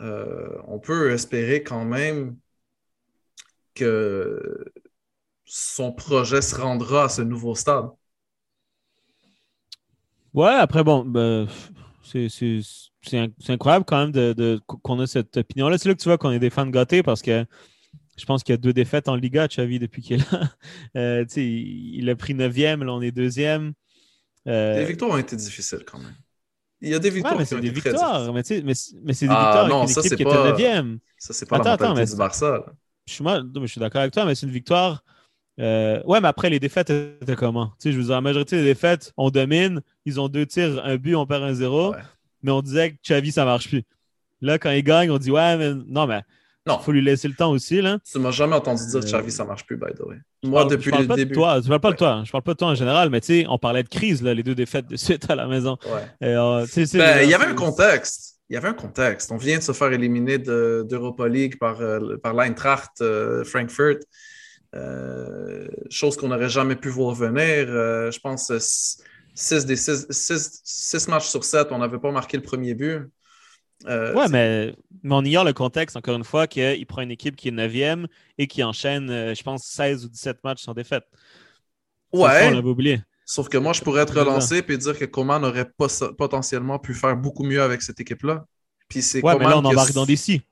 [0.00, 2.36] euh, on peut espérer quand même
[3.74, 4.64] que
[5.44, 7.88] son projet se rendra à ce nouveau stade.
[10.32, 11.48] Ouais, après, bon, ben,
[12.02, 12.60] c'est
[13.48, 15.78] incroyable quand même de, qu'on ait cette opinion-là.
[15.78, 17.44] C'est là que tu vois qu'on est des fans gâtés parce que
[18.16, 20.50] je pense qu'il y a deux défaites en Liga, Xavi, depuis qu'il est là.
[20.96, 23.74] Euh, il a pris neuvième, là, on est deuxième.
[24.46, 26.14] Euh, Les victoires ont été difficiles quand même.
[26.80, 27.38] Il y a des victoires.
[27.38, 28.32] mais c'est des victoires.
[28.32, 30.98] Mais, mais, mais c'est des ah, victoires non, avec une équipe qui était 9e.
[31.18, 32.64] Ça, c'est pas attends, la mentalité attends, du Barça.
[33.10, 33.24] Je suis,
[33.62, 35.02] je suis d'accord avec toi, mais c'est une victoire.
[35.58, 37.66] Euh, ouais, mais après, les défaites étaient comment?
[37.78, 40.80] Tu sais, je veux dire, la majorité des défaites, on domine, ils ont deux tirs,
[40.84, 41.94] un but, on perd un zéro,
[42.42, 43.82] mais on disait que Xavi, ça marche plus.
[44.40, 46.22] Là, quand il gagne, on dit ouais, mais non, mais
[46.66, 46.78] Non.
[46.80, 47.82] il faut lui laisser le temps aussi.
[47.82, 47.98] Là.
[48.10, 50.16] Tu m'as jamais entendu dire Euh, Xavi, ça marche plus, by the way.
[50.44, 51.30] Moi, parle- depuis le pas début.
[51.30, 51.94] De toi, je parle pas Ouais.
[51.94, 52.22] de toi.
[52.24, 54.32] Je parle pas de toi en général, mais tu sais, on parlait de crise, là,
[54.32, 55.76] les deux défaites de suite à la maison.
[55.84, 56.26] Ouais.
[56.26, 58.39] Et, euh, tu Ben, il y avait un contexte.
[58.50, 59.30] Il y avait un contexte.
[59.32, 64.00] On vient de se faire éliminer de- d'Europa League par, euh, par l'Eintracht euh, Frankfurt.
[64.74, 67.66] Euh, chose qu'on n'aurait jamais pu voir venir.
[67.68, 68.52] Euh, je pense
[69.34, 73.00] 6 des 6 matchs sur 7, on n'avait pas marqué le premier but.
[73.86, 77.36] Euh, Ouais, mais, mais on ignore le contexte, encore une fois, qu'il prend une équipe
[77.36, 78.06] qui est 9e
[78.38, 81.04] et qui enchaîne, je pense, 16 ou 17 matchs sans défaite.
[82.30, 83.00] Ça, on Ouais, l'avait oublié.
[83.32, 84.12] Sauf que moi, je pourrais ça.
[84.14, 85.70] relancé et dire que Coman aurait
[86.18, 88.46] potentiellement pu faire beaucoup mieux avec cette équipe-là.
[88.88, 90.42] Puis c'est Ouais, mais là, on embarque dans des si.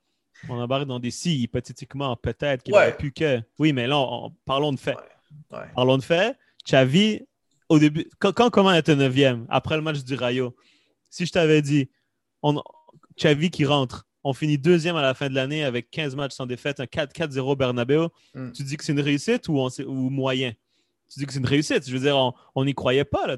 [0.49, 2.81] On embarque dans des si, hypothétiquement, peut-être qu'il Ouais.
[2.83, 3.41] aurait pu que.
[3.59, 4.97] Oui, mais là, on- parlons de fait.
[5.51, 5.59] Ouais.
[5.75, 6.37] Parlons de fait.
[6.65, 7.23] Xavi,
[7.69, 10.55] au début, quand, quand Coman était 9e, après le match du Rayo,
[11.11, 11.91] si je t'avais dit,
[12.43, 12.63] on,
[13.19, 16.47] Xavi qui rentre, on finit deuxième à la fin de l'année avec 15 matchs sans
[16.47, 18.53] défaite, un 4-4-0 Bernabeu, Mm.
[18.53, 20.53] tu dis que c'est une réussite ou, on sait- ou moyen?
[21.13, 21.87] Tu dis que c'est une réussite.
[21.89, 22.17] Je veux dire,
[22.55, 23.27] on n'y croyait pas.
[23.27, 23.37] Là.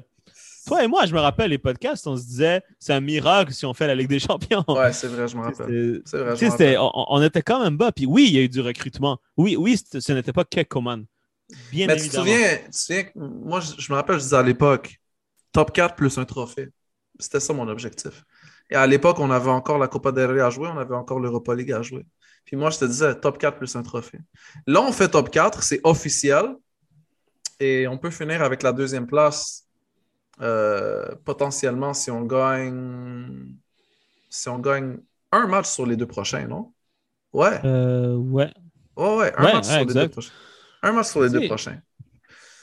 [0.67, 3.65] Toi et moi, je me rappelle les podcasts, on se disait, c'est un miracle si
[3.65, 4.63] on fait la Ligue des Champions.
[4.67, 6.01] Ouais, c'est vrai, je me rappelle.
[6.05, 6.77] C'est vrai, je tu rappelle.
[6.79, 7.91] on, on était quand même bas.
[7.91, 9.17] Puis oui, il y a eu du recrutement.
[9.37, 11.05] Oui, oui, ce n'était pas que Coman.
[11.71, 12.25] Bien Mais tu te évidemment.
[12.25, 14.99] souviens, tu te souviens que moi, je, je me rappelle, je disais à l'époque,
[15.51, 16.69] top 4 plus un trophée.
[17.19, 18.23] C'était ça mon objectif.
[18.69, 21.19] Et à l'époque, on avait encore la Copa del Rey à jouer, on avait encore
[21.19, 22.05] l'Europa League à jouer.
[22.45, 24.19] Puis moi, je te disais top 4 plus un trophée.
[24.67, 26.45] Là, on fait top 4, c'est officiel.
[27.61, 29.67] Et on peut finir avec la deuxième place
[30.41, 33.55] euh, potentiellement si on gagne
[34.29, 34.99] si on gagne
[35.31, 36.73] un match sur les deux prochains, non?
[37.33, 37.61] Ouais.
[37.63, 38.51] Euh, ouais.
[38.95, 40.33] Ouais, ouais, un Ouais, match ouais, sur les deux prochains.
[40.83, 41.81] Un match sur les deux prochains.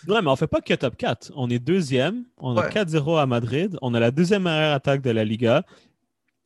[0.06, 1.32] Ouais, mais on fait pas que top 4.
[1.36, 2.24] On est deuxième.
[2.38, 2.68] On a Ouais.
[2.68, 3.76] 4-0 à Madrid.
[3.82, 5.64] On a la deuxième meilleure attaque de la Liga.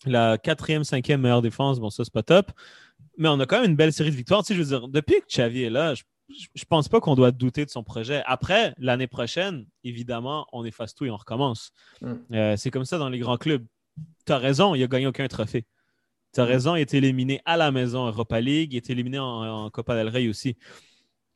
[0.06, 1.80] La quatrième, cinquième meilleure défense.
[1.80, 2.52] Bon, ça, c'est pas top.
[3.18, 4.42] Mais on a quand même une belle série de victoires.
[4.44, 6.02] Tu sais, je veux dire, depuis que Xavi est là, je,
[6.54, 8.22] je- pense pas qu'on doit douter de son projet.
[8.26, 11.72] Après, l'année prochaine, évidemment, on efface tout et on recommence.
[12.00, 12.12] Mm.
[12.32, 13.64] Euh, c'est comme ça dans les grands clubs.
[14.26, 15.66] Tu as raison, il a gagné aucun trophée.
[16.32, 16.42] Tu Mm.
[16.42, 19.70] as raison, il été éliminé à la maison Europa League, il été éliminé en, en
[19.70, 20.56] Copa del Rey aussi.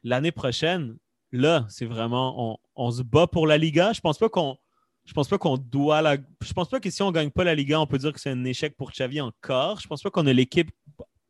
[0.02, 0.96] L'année prochaine,
[1.32, 3.92] là, c'est vraiment, on, on se bat pour la Liga.
[3.92, 4.56] Je pense pas qu'on
[5.04, 6.16] je pense pas qu'on doit la.
[6.42, 8.30] Je pense pas que si on gagne pas la Liga, on peut dire que c'est
[8.30, 9.78] un échec pour Xavi encore.
[9.78, 10.68] Je pense pas qu'on a l'équipe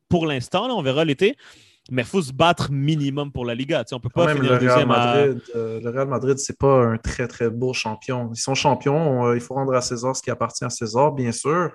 [0.09, 0.67] pour l'instant.
[0.67, 1.37] là, On verra l'été.
[1.91, 3.85] Mais il faut se battre minimum pour la Liga.
[3.85, 6.09] Tu sais, on peut pas même, finir le Real deuxième à- Madrid, euh, le Real
[6.09, 8.31] Madrid, c'est pas un très très beau champion.
[8.35, 11.31] Ils sont champions, euh, il faut rendre à César ce qui appartient à César, bien
[11.33, 11.71] sûr.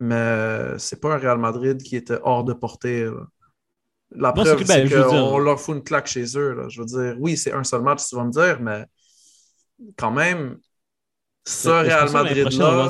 [0.00, 3.04] Mais c'est pas un Real Madrid qui était hors de portée.
[3.04, 3.12] là.
[4.12, 6.52] La Non, preuve, c'est ben, dire- qu'on leur fout une claque chez eux.
[6.54, 6.68] là.
[6.68, 8.84] Je veux dire, oui, c'est un seul match, tu vas me dire, mais
[9.96, 10.58] quand même,
[11.46, 12.88] ce Mais Real Madrid-là,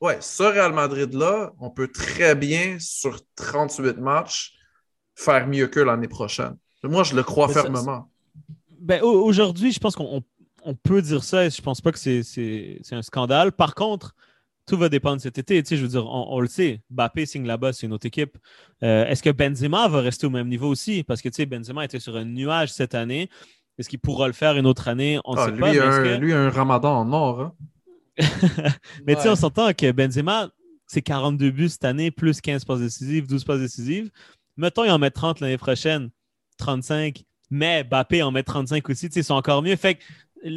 [0.00, 4.57] ouais, ce Real Madrid-là, on peut très bien, sur 38 matchs,
[5.18, 6.56] faire mieux que l'année prochaine.
[6.84, 8.08] Moi, je le crois fermement.
[8.80, 10.22] Ben, au- aujourd'hui, je pense qu'on on-
[10.62, 13.50] on peut dire ça et je pense pas que c'est- un scandale.
[13.52, 14.14] Par contre,
[14.66, 15.60] tout va dépendre cet été.
[15.62, 18.06] Tu sais, je veux dire, on, on le sait, Bappé signe là-bas, c'est une autre
[18.06, 18.36] équipe.
[18.82, 21.02] Euh, Est-ce que Benzema va rester au même niveau aussi?
[21.02, 23.28] Parce que tu sais, Benzema était sur un nuage cette année.
[23.78, 25.18] Est-ce qu'il pourra le faire une autre année?
[25.24, 25.72] On ne Ah, sait lui, pas.
[25.72, 27.40] Mais, un, que- lui, un ramadan en or.
[27.40, 27.52] hein?
[29.06, 30.48] mais tu sais, on s'entend que Benzema,
[30.86, 34.10] c'est 42 buts cette année, plus 15 passes décisives, 12 passes décisives.
[34.58, 36.10] Mettons, il en met 30 l'année prochaine,
[36.58, 37.24] 35.
[37.50, 39.76] Mais Bappé en met 35 aussi, ils sont encore mieux.
[39.76, 39.98] Fait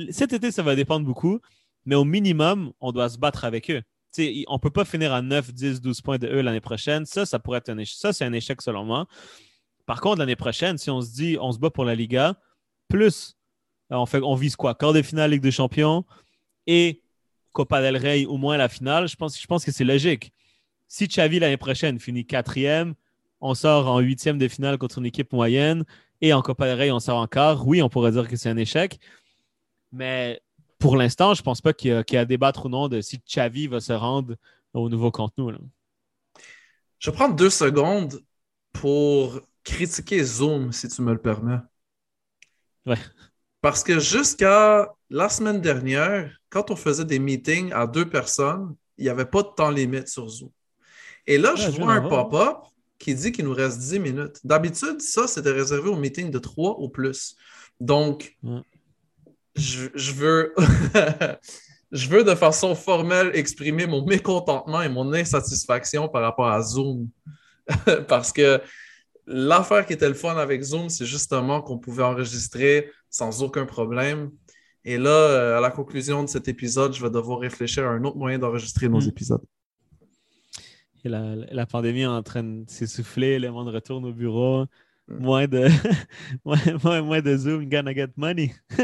[0.10, 1.40] cet été, ça va dépendre beaucoup.
[1.86, 3.82] Mais au minimum, on doit se battre avec eux.
[4.48, 7.06] On ne peut pas finir à 9, 10, 12 points de eux l'année prochaine.
[7.06, 9.08] Ça, ça pourrait être un c'est un échec selon moi.
[9.86, 12.36] Par contre, l'année prochaine, si on se dit on se bat pour la Liga,
[12.88, 13.38] plus
[13.92, 14.76] euh, on, fait, on vise quoi?
[14.76, 16.06] Quart de finale Ligue des Champions
[16.68, 17.02] et
[17.52, 20.34] Copa del Rey, au moins la finale, je pense, je pense que c'est logique.
[20.88, 22.96] Si Xavi l'année prochaine finit quatrième,
[23.42, 25.84] on sort en huitième de finale contre une équipe moyenne
[26.22, 28.50] et en Copa del Rey, on sort en quart, oui, on pourrait dire que c'est
[28.50, 29.00] un échec.
[29.92, 30.42] Mais
[30.80, 32.88] pour l'instant, je pense pas qu'il y, a- qu'il y a à débattre ou non
[32.88, 34.36] de si Xavi va se rendre
[34.74, 35.52] au nouveau contenu.
[35.52, 35.58] là.
[37.00, 38.22] Je vais prendre deux secondes
[38.74, 41.60] pour critiquer Zoom, si tu me le permets.
[42.86, 42.98] Ouais.
[43.62, 49.04] Parce que jusqu'à la semaine dernière, quand on faisait des meetings à deux personnes, il
[49.04, 50.50] n'y avait pas de temps limite sur Zoom.
[51.28, 52.58] Et là, je Ouais, je vois un pop-up
[53.02, 54.38] qui dit qu'il nous reste 10 minutes.
[54.44, 57.36] D'habitude, ça, c'était réservé aux meetings de 3 ou plus.
[57.80, 58.38] Donc,
[59.56, 60.54] je veux...
[61.92, 67.10] je veux de façon formelle exprimer mon mécontentement et mon insatisfaction par rapport à Zoom.
[68.08, 68.62] Parce que
[69.28, 74.32] l'affaire qui était le fun avec Zoom, c'est justement qu'on pouvait enregistrer sans aucun problème.
[74.86, 78.04] Et là, euh, à la conclusion de cet épisode, je vais devoir réfléchir à un
[78.04, 79.10] autre moyen d'enregistrer nos Mm.
[79.10, 79.44] épisodes.
[81.04, 84.66] Et la, la pandémie est en train de s'essouffler, le monde retourne au bureau.
[85.08, 85.18] Mm.
[85.24, 85.68] Moins de,
[86.46, 88.54] moins, moins- moins de Zoom, gonna get money.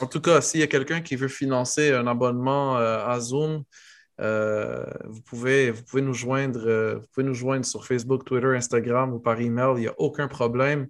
[0.00, 3.64] En tout cas, s'il y a quelqu'un qui veut financer un abonnement euh, à Zoom,
[4.20, 8.54] euh, vous pouvez, vous pouvez nous joindre, euh, vous pouvez nous joindre sur Facebook, Twitter,
[8.54, 9.72] Instagram ou par email.
[9.76, 10.86] Il n'y a aucun problème.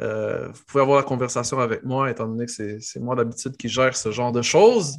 [0.00, 3.68] Vous pouvez avoir la conversation avec moi, étant donné que c'est c'est moi d'habitude qui
[3.68, 4.96] gère ce genre de choses.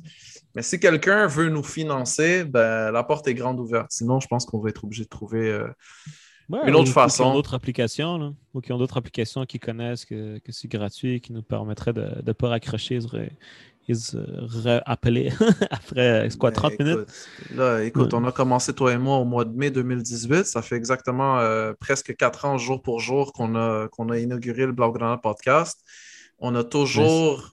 [0.56, 3.88] Mais si quelqu'un veut nous financer, ben, la porte est grande ouverte.
[3.92, 5.68] Sinon, je pense qu'on va être obligé de trouver euh,
[6.50, 7.24] Ouais, Une ou- autre ou façon.
[7.24, 8.34] Qui ont d'autres applications, là.
[8.54, 12.22] Ou qui ont d'autres applications qui connaissent que, que c'est gratuit, qui nous permettraient de
[12.24, 13.00] ne pas raccrocher
[13.88, 14.18] et se
[14.86, 15.32] rappeler
[15.72, 17.00] après c'est quoi, Mais 30 minutes?
[17.00, 18.20] écoute, Là, écoute, Ouais.
[18.22, 20.46] on a commencé, toi et moi, au mois de mai 2018.
[20.46, 24.66] Ça fait exactement euh, presque quatre ans, jour pour jour, qu'on a, qu'on a inauguré
[24.66, 25.80] le Blaugrana Podcast.
[26.39, 27.52] On a toujours,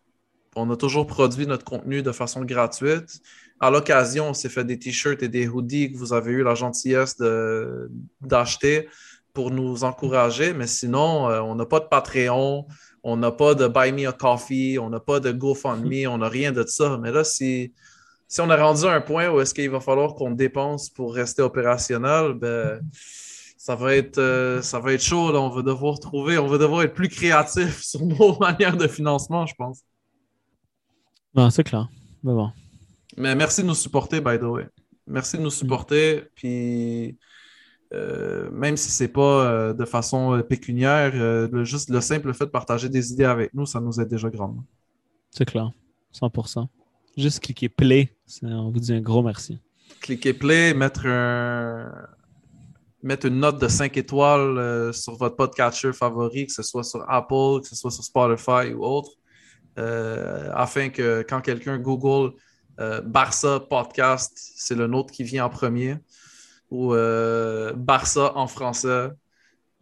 [0.56, 3.20] on a toujours produit notre contenu de façon gratuite.
[3.60, 6.54] À l'occasion, on s'est fait des t-shirts et des hoodies que vous avez eu la
[6.54, 7.16] gentillesse
[8.20, 8.88] d'acheter
[9.32, 10.52] pour nous encourager.
[10.52, 12.66] Mais sinon, euh, on n'a pas de Patreon,
[13.02, 16.28] on n'a pas de Buy Me a Coffee, on n'a pas de GoFundMe, on n'a
[16.28, 16.98] rien de ça.
[17.00, 17.72] Mais là, si,
[18.38, 22.34] on est rendu un point où est-ce qu'il va falloir qu'on dépense pour rester opérationnel,
[22.34, 22.80] ben,
[23.56, 24.62] ça va être, euh,
[24.98, 25.34] chaud.
[25.36, 29.46] On va devoir trouver, on va devoir être plus créatif sur nos manières de financement,
[29.46, 29.82] je pense.
[31.34, 31.88] Non, c'est clair.
[32.22, 32.50] Mais bon.
[33.16, 34.66] Mais merci de nous supporter, by the way.
[35.06, 36.24] Merci de nous supporter.
[36.34, 37.16] Puis,
[37.92, 42.46] euh, même si c'est pas euh, de façon euh, pécuniaire, le, juste le simple fait
[42.46, 44.64] de partager des idées avec nous, ça nous aide déjà grandement.
[45.30, 45.70] C'est clair.
[46.14, 46.66] 100%.
[47.16, 48.16] Juste cliquer play.
[48.42, 49.58] On vous dit un gros merci.
[50.00, 51.90] Cliquez play, mettre un.
[53.02, 57.62] Mettre une note de 5 étoiles sur votre podcatcher favori, que ce soit sur Apple,
[57.62, 59.12] que ce soit sur Spotify ou autre,
[59.78, 62.32] euh, afin que quand quelqu'un Google
[62.80, 65.96] euh, Barça podcast, c'est le nôtre qui vient en premier,
[66.70, 69.10] ou euh, Barça en français.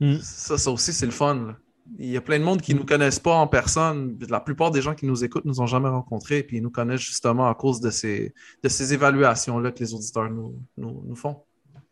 [0.00, 0.18] Mm.
[0.20, 1.34] Ça, ça aussi, c'est le fun.
[1.34, 1.56] là.
[1.98, 4.18] Il y a plein de monde qui ne nous connaissent pas en personne.
[4.28, 6.70] La plupart des gens qui nous écoutent ne nous ont jamais rencontrés, puis ils nous
[6.70, 11.16] connaissent justement à cause de ces, de ces évaluations-là que les auditeurs nous, nous, nous
[11.16, 11.42] font.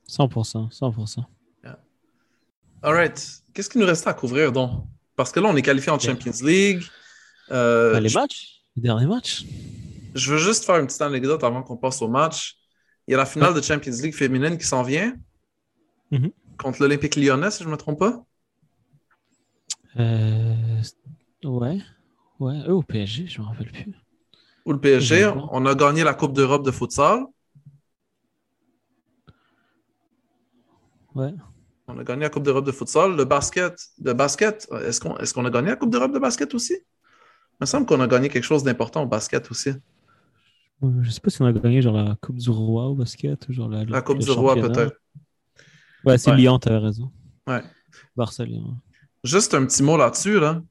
[0.07, 0.71] 100%.
[0.71, 1.25] 100%.
[2.83, 3.43] All right.
[3.53, 4.85] Qu'est-ce qu'il nous reste à couvrir, donc?
[5.17, 6.85] Parce que là, on est qualifié en Champions League.
[7.51, 8.63] Euh, Ben, les je, matchs?
[8.77, 9.45] Les derniers matchs?
[10.15, 12.57] je veux juste faire une petite anecdote avant qu'on passe au match.
[13.07, 15.15] Il y a la finale de Champions League féminine qui s'en vient
[16.11, 16.31] Mhm.
[16.59, 18.25] contre l'Olympique lyonnais, si je ne me trompe pas.
[19.99, 20.55] Euh,
[21.45, 21.79] ouais.
[22.39, 22.61] Ouais.
[22.69, 23.93] Eux au PSG, je me rappelle plus.
[24.67, 25.27] Ou le PSG.
[25.53, 27.25] On a gagné la Coupe d'Europe de futsal.
[31.15, 31.33] Ouais.
[31.89, 33.17] On a gagné la Coupe d'Europe de futsal.
[33.17, 36.53] Le basket, le basket, est-ce qu'on est qu'on a gagné la Coupe d'Europe de basket
[36.55, 36.75] aussi?
[37.59, 39.71] Il me semble qu'on a gagné quelque chose d'important au basket aussi.
[40.83, 43.53] Je sais pas si on a gagné genre la Coupe du Roi au basket ou
[43.53, 44.97] genre la, La Coupe du Roi, peut-être.
[46.05, 46.37] Ouais, c'est Ouais.
[46.37, 47.11] Lyon, t'avais raison.
[47.47, 47.63] Ouais.
[48.15, 48.77] Barça, Lyon.
[49.25, 50.39] Juste un petit mot là-dessus.
[50.39, 50.63] Là.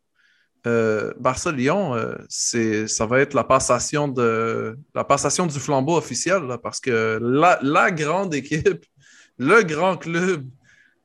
[0.67, 6.57] Euh, Barça-Lyon, euh, ça va être la passation, de, la passation du flambeau officiel là,
[6.57, 8.85] parce que la, la grande équipe,
[9.37, 10.47] le grand club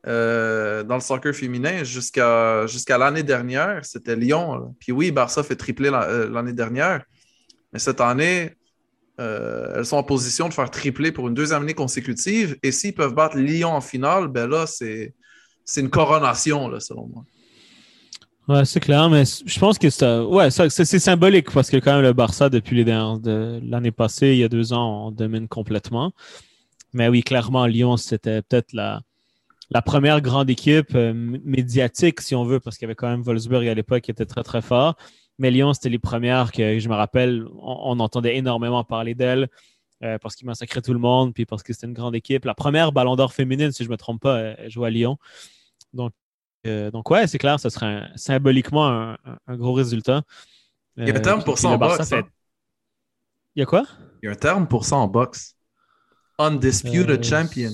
[0.07, 2.67] euh, dans le soccer féminin jusqu'à
[2.99, 4.75] l'année dernière, c'était Lyon.
[4.79, 7.05] Puis oui, Barça fait tripler euh, l'année dernière,
[7.73, 8.53] mais cette année,
[9.21, 12.57] euh, elles sont en position de faire tripler pour une deuxième année consécutive.
[12.63, 15.13] Et s'ils peuvent battre Lyon en finale, ben là, c'est
[15.77, 17.25] une coronation, selon moi.
[18.49, 22.15] Ouais, c'est clair, mais je pense que c'est ouais, symbolique parce que quand même le
[22.15, 26.13] Barça, depuis l'année passée, il y a deux ans, on domine complètement.
[26.95, 29.03] Mais oui, clairement, Lyon, c'était peut-être la,
[29.71, 33.23] la première grande équipe euh, médiatique, si on veut, parce qu'il y avait quand même
[33.23, 34.97] Wolfsburg à l'époque qui était très, très fort.
[35.39, 39.49] Mais Lyon, c'était les premières que je me rappelle, on, on entendait énormément parler d'elle
[40.03, 42.45] euh, parce qu'ils massacraient tout le monde, puis parce que c'était une grande équipe.
[42.45, 44.91] La première Ballon d'Or féminine, si je ne me trompe pas, euh, elle jouait à
[44.91, 45.19] Lyon.
[45.93, 46.13] Donc,
[46.67, 49.15] euh, donc ouais, c'est clair, ce serait un- symboliquement
[49.47, 50.23] un, gros résultat.
[50.97, 52.09] Il y a un terme pour ça en boxe.
[52.09, 52.29] fait- hein.
[53.57, 53.85] Il y a quoi?
[54.23, 55.55] Il y a un terme pour ça en boxe.
[56.39, 57.71] Undisputed champion.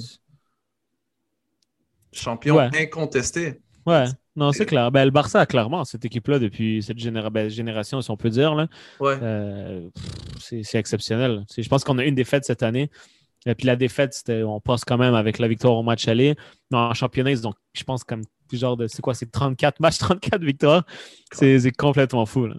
[2.16, 2.70] Champion Ouais.
[2.80, 3.60] incontesté.
[3.86, 4.04] Ouais,
[4.34, 4.90] non, c'est clair.
[4.90, 8.54] Ben, le Barça, clairement, cette équipe-là, depuis cette généra- ben, génération, si on peut dire,
[8.54, 8.66] là,
[8.98, 9.16] Ouais.
[9.22, 9.88] euh,
[10.40, 11.44] c'est exceptionnel.
[11.56, 12.90] Je pense qu'on a une défaite cette année.
[13.48, 16.34] Et puis la défaite, c'était, on passe quand même avec la victoire au match aller.
[16.72, 19.98] En championnat, ils ont, je pense, comme genre de, c'est quoi, c'est 34 matchs,
[20.38, 20.84] 34 victoires.
[21.32, 22.46] C'est c'est complètement fou.
[22.46, 22.56] Là.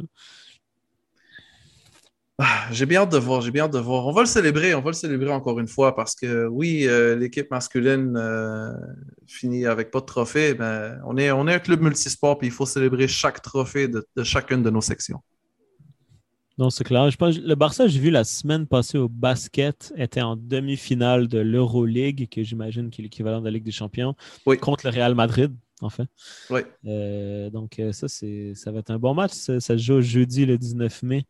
[2.40, 4.06] Ah, J'ai bien hâte de voir, j'ai bien hâte de voir.
[4.06, 7.16] On va le célébrer, on va le célébrer encore une fois parce que oui, euh,
[7.16, 8.72] l'équipe masculine euh,
[9.26, 10.56] finit avec pas de trophée.
[10.58, 14.06] mais on, est, on est un club multisport puis il faut célébrer chaque trophée de,
[14.16, 15.20] de chacune de nos sections.
[16.60, 17.10] Non, c'est clair.
[17.10, 21.40] Je pense, le Barça, j'ai vu la semaine passée au basket, était en demi-finale de
[21.40, 24.16] l'Euroleague, que j'imagine qui est l'équivalent de la Ligue des Champions,
[24.46, 24.58] Oui.
[24.58, 26.08] contre le Real Madrid, en fait.
[26.50, 26.62] Oui.
[26.88, 29.34] Euh, donc, ça, ça va être un bon match.
[29.34, 31.26] Ça, ça se joue jeudi, le 19 mai.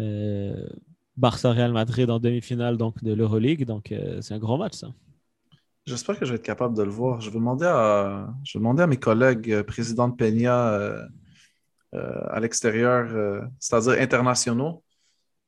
[0.00, 0.66] Euh,
[1.16, 3.64] Barça-Real Madrid en demi-finale donc, de l'Euroleague.
[3.64, 4.88] Donc, euh, c'est un gros match, ça.
[5.84, 7.20] J'espère que je vais être capable de le voir.
[7.20, 11.02] Je vais demander à, je vais demander à mes collègues euh, présidents de Peña euh,
[11.94, 14.84] euh, à l'extérieur, euh, c'est-à-dire internationaux,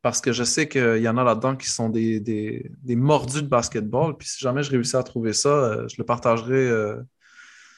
[0.02, 3.42] parce que je sais qu'il y en a là-dedans qui sont des, des, des mordus
[3.42, 4.16] de basketball.
[4.16, 6.70] Puis si jamais je réussis à trouver ça, je le partagerai.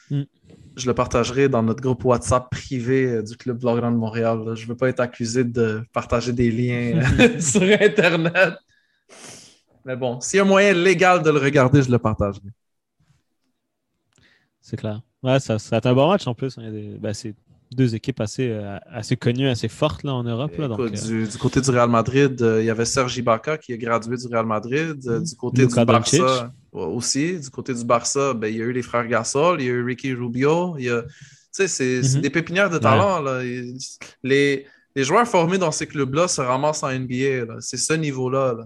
[0.09, 0.23] Mm.
[0.75, 4.43] Je le partagerai dans notre groupe WhatsApp privé euh, du Club Laurent de Montréal.
[4.45, 4.55] là.
[4.55, 8.55] Je ne veux pas être accusé de partager des liens euh, sur Internet.
[9.85, 12.47] Mais bon, s'il y a un moyen légal de le regarder, je le partagerai.
[14.61, 15.01] C'est clair.
[15.21, 16.57] Ouais, ça, ça va être un bon match en plus.
[16.57, 16.61] A
[16.99, 17.35] ben, c'est
[17.73, 20.55] deux équipes assez, euh, assez connues, assez fortes là, en Europe.
[20.57, 23.17] Là, donc, Écoute, euh, du, du côté du Real Madrid, euh, il y avait Serge
[23.17, 24.97] Ibaka qui est gradué du Real Madrid.
[24.97, 26.43] Du côté Luka du Barça Doncic.
[26.73, 27.39] Ouais, aussi.
[27.39, 29.73] Du côté du Barça, ben, il y a eu les frères Gasol, il y a
[29.73, 30.75] eu Ricky Rubio.
[30.77, 31.03] Il y a...
[31.03, 31.09] Tu
[31.51, 32.21] sais, c'est Mhm.
[32.21, 33.21] des pépinières de talent.
[33.21, 33.41] là.
[34.23, 34.65] Les,
[34.95, 37.59] les joueurs formés dans ces clubs-là se ramassent en NBA.
[37.61, 38.53] C'est ce niveau-là.
[38.57, 38.65] là.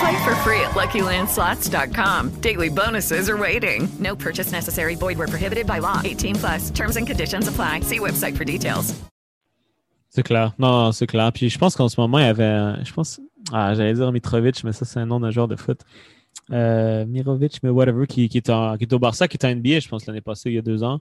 [0.00, 2.30] Play for free at LuckyLandSlots.com.
[2.40, 3.88] Daily bonuses are waiting.
[3.98, 4.94] No purchase necessary.
[4.96, 6.00] Void where prohibited by law.
[6.04, 6.70] 18 plus.
[6.70, 7.80] Terms and conditions apply.
[7.80, 8.94] See website for details.
[10.10, 10.52] C'est clair.
[10.58, 11.30] Non, c'est clair.
[11.32, 12.84] Puis je pense qu'en ce moment, il y avait.
[12.84, 13.20] Je pense.
[13.52, 15.80] Ah, j'allais dire Mitrovic, mais ça, c'est un nom d'un joueur de foot.
[16.52, 19.50] Euh, Mirovic, mais whatever, qui, qui, est en- qui est au Barça, qui est en
[19.54, 21.00] NBA, je pense, l'année passée, il y a deux ans.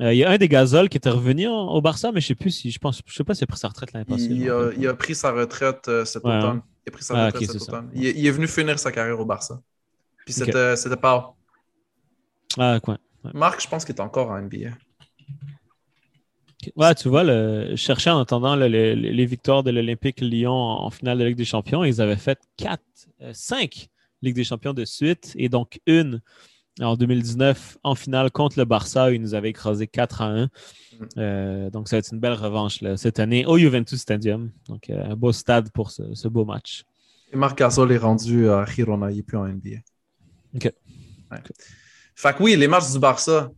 [0.00, 2.28] Euh, il y a un des Gazol qui était revenu en- au Barça, mais je
[2.28, 2.70] sais plus si.
[2.70, 3.00] Je pense.
[3.06, 4.28] Je sais pas s'il a pris sa retraite l'année passée.
[4.30, 6.60] Il, a, rappelle il a pris sa retraite euh, cet Ouais, automne.
[6.86, 7.90] Il a pris sa Ah, cet automne.
[7.94, 9.60] Il, est- il est venu finir sa carrière au Barça.
[10.24, 11.34] Puis c'était pas.
[12.58, 12.98] Ah, quoi.
[13.24, 13.30] Ouais.
[13.34, 14.70] Marc, je pense qu'il est encore en NBA.
[16.76, 20.52] Ouais, tu vois, le, je cherchais en attendant le- le- les victoires de l'Olympique Lyon
[20.52, 21.84] en, en finale de Ligue des Champions.
[21.84, 22.82] Ils avaient fait quatre,
[23.22, 23.88] euh, cinq
[24.20, 26.20] Ligues des Champions de suite et donc une
[26.82, 30.48] en 2019 en finale contre le Barça où ils nous avaient écrasé 4 à 1.
[31.18, 34.50] Euh, donc, ça va être une belle revanche là, cette année au Juventus Stadium.
[34.68, 36.84] Donc, euh, un beau stade pour ce, ce beau match.
[37.32, 39.78] Et Marc Gasol est rendu à Girona, il n'est plus en NBA.
[40.56, 40.72] OK.
[41.30, 41.38] Ouais.
[42.14, 43.50] Fait que oui, les matchs du Barça.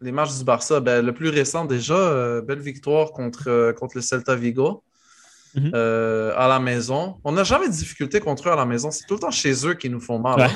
[0.00, 4.02] Les matchs du Barça, ben, le plus récent déjà, euh, belle victoire contre, contre le
[4.02, 4.82] Celta Vigo
[5.54, 5.72] Mhm.
[5.74, 7.16] à la maison.
[7.24, 8.90] On n'a jamais de difficulté contre eux à la maison.
[8.90, 10.38] C'est tout le temps chez eux qui nous font mal.
[10.38, 10.44] Ouais.
[10.44, 10.50] hein.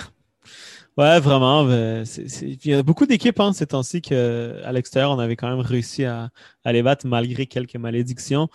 [0.97, 1.67] Ouais, vraiment.
[1.69, 6.05] Il y a beaucoup d'équipes hein, ces temps-ci qu'à l'extérieur, on avait quand même réussi
[6.05, 6.31] à,
[6.65, 8.49] à les battre malgré quelques malédictions.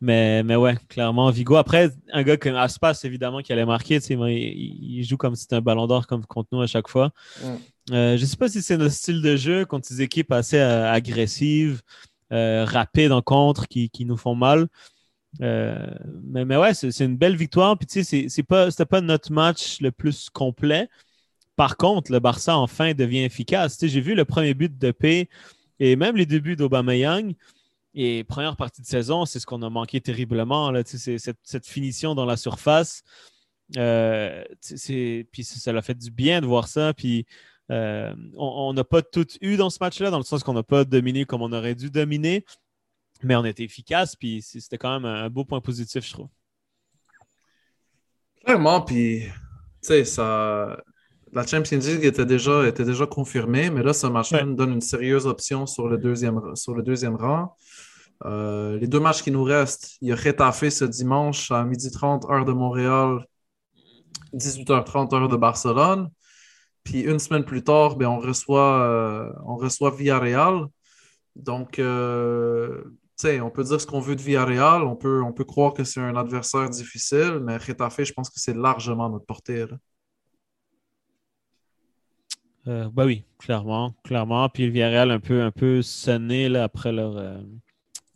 [0.00, 1.54] Mais, mais ouais, clairement, Vigo.
[1.54, 5.54] Après, un gars comme Aspas, évidemment, qui allait marquer, il, il joue comme si c'était
[5.54, 7.12] un ballon d'or comme contre nous à chaque fois.
[7.40, 7.46] Mm.
[7.92, 10.58] Euh, je ne sais pas si c'est notre style de jeu contre des équipes assez
[10.58, 11.82] euh, agressives,
[12.32, 14.66] euh, rapides en contre, qui, qui nous font mal.
[15.38, 17.78] Mais, mais ouais, c'est une belle victoire.
[17.78, 20.88] Puis tu sais, c'était pas notre match le plus complet.
[21.62, 23.78] Par contre, le Barça enfin devient efficace.
[23.78, 25.28] Tu sais, J'ai vu le premier but de P
[25.78, 27.36] et même les débuts d'Aubameyang.
[27.94, 30.72] Et première partie de saison, c'est ce qu'on a manqué terriblement.
[30.72, 33.04] Là, Tu sais, cette, finition dans la surface.
[33.76, 36.94] Euh, puis ça l'a fait du bien de voir ça.
[36.94, 37.26] Puis
[37.70, 40.84] euh, on n'a pas tout eu dans ce match-là, dans le sens qu'on n'a pas
[40.84, 42.44] dominé comme on aurait dû dominer,
[43.22, 44.16] mais on était efficace.
[44.16, 46.28] Puis c'était quand même un, un beau point positif, je trouve.
[48.44, 49.32] Clairement, puis, tu
[49.82, 50.82] sais, ça.
[51.32, 54.44] La Champions League était déjà, était déjà confirmée, mais là, ce match-là Ouais.
[54.44, 57.56] nous donne une sérieuse option sur le deuxième, sur le deuxième rang.
[58.26, 62.30] Euh, les deux matchs qui nous restent, il y a Retafe ce dimanche à 12h30,
[62.30, 63.26] heure de Montréal,
[64.34, 66.10] 18h30, heure de Barcelone.
[66.84, 70.66] Puis une semaine plus tard, ben, on, reçoit, euh, on reçoit Villarreal.
[71.34, 72.82] Donc, euh,
[73.40, 76.00] on peut dire ce qu'on veut de Villarreal, on peut, on peut croire que c'est
[76.00, 79.60] un adversaire difficile, mais Retafe, je pense que c'est largement à notre portée.
[79.66, 79.76] là.
[82.68, 84.48] Euh, bah oui, clairement, clairement.
[84.48, 87.38] Puis le Villarreal un peu, un peu sonné là, après leur euh,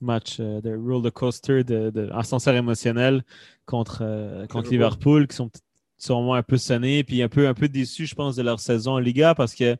[0.01, 3.25] match euh, de roller coaster de, de ascenseur émotionnel
[3.65, 5.51] contre, contre Liverpool, qui sont
[5.99, 8.93] sûrement un peu sonnés, puis un peu, un peu déçus, je pense, de leur saison
[8.93, 9.77] en Liga parce que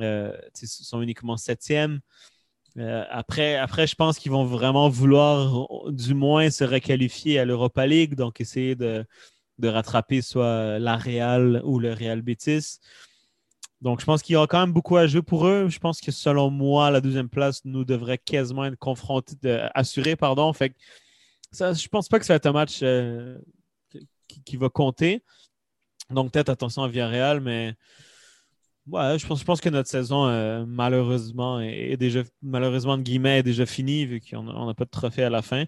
[0.00, 2.00] euh, tu sais, ils sont uniquement septième.
[2.76, 7.86] Euh, après, après, je pense qu'ils vont vraiment vouloir du moins se requalifier à l'Europa
[7.86, 9.04] League, donc essayer de,
[9.58, 12.78] de rattraper soit la Real ou le Real Betis.
[13.80, 15.68] Donc, je pense qu'il y aura quand même beaucoup à jouer pour eux.
[15.68, 20.16] Je pense que selon moi, la deuxième place nous devrait quasiment être confronté, de, assuré,
[20.16, 20.52] pardon.
[20.52, 20.74] Fait que
[21.52, 23.38] ça, je pense pas que ça va être un match euh,
[24.44, 25.22] qui, va compter.
[26.10, 27.74] Donc, peut-être attention à Villarreal, mais
[28.88, 34.06] ouais, je pense, que notre saison, euh, malheureusement, est, déjà, malheureusement, guillemets, est déjà finie,
[34.06, 35.66] vu qu'on n'a pas de trophée à la fin.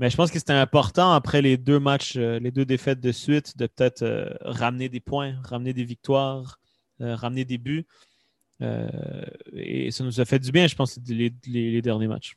[0.00, 3.12] Mais je pense que c'était important, après les deux matchs, euh, les deux défaites de
[3.12, 6.59] suite, de peut-être ramener des points, ramener des victoires,
[7.00, 7.86] ramener des buts.
[8.62, 8.88] Euh,
[9.52, 12.36] et ça nous a fait du bien, je pense, les, les- les derniers matchs.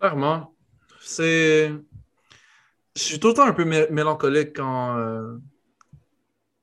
[0.00, 0.54] Clairement.
[1.00, 1.72] C'est.
[2.96, 5.36] Je suis tout le temps un peu mé- mélancolique quand, euh,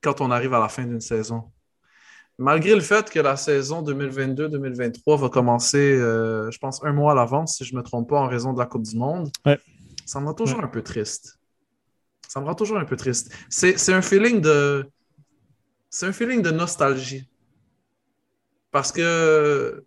[0.01, 1.43] quand on arrive à la fin d'une saison.
[2.39, 7.15] Malgré le fait que la saison 2022-2023 va commencer, euh, je pense, un mois à
[7.15, 9.59] l'avance, si je ne me trompe pas, en raison de la Coupe du Monde, Ouais.
[10.05, 10.65] ça me rend toujours Ouais.
[10.65, 11.37] un peu triste.
[12.27, 13.31] Ça me rend toujours un peu triste.
[13.49, 14.89] C'est c'est un feeling de.
[15.93, 17.29] C'est un feeling de nostalgie.
[18.71, 19.85] Parce que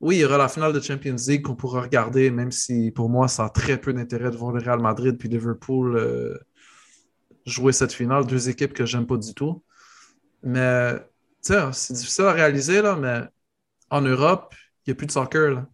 [0.00, 3.08] oui, il y aura la finale de Champions League qu'on pourra regarder, même si pour
[3.08, 6.36] moi, ça a très peu d'intérêt de voir le Real Madrid puis Liverpool euh,
[7.46, 8.26] jouer cette finale.
[8.26, 9.62] Deux équipes que j'aime pas du tout.
[10.42, 10.96] Mais,
[11.40, 13.22] tu sais, c'est difficile à réaliser, là, mais
[13.90, 15.52] en Europe, il n'y a plus de soccer.
[15.52, 15.68] là.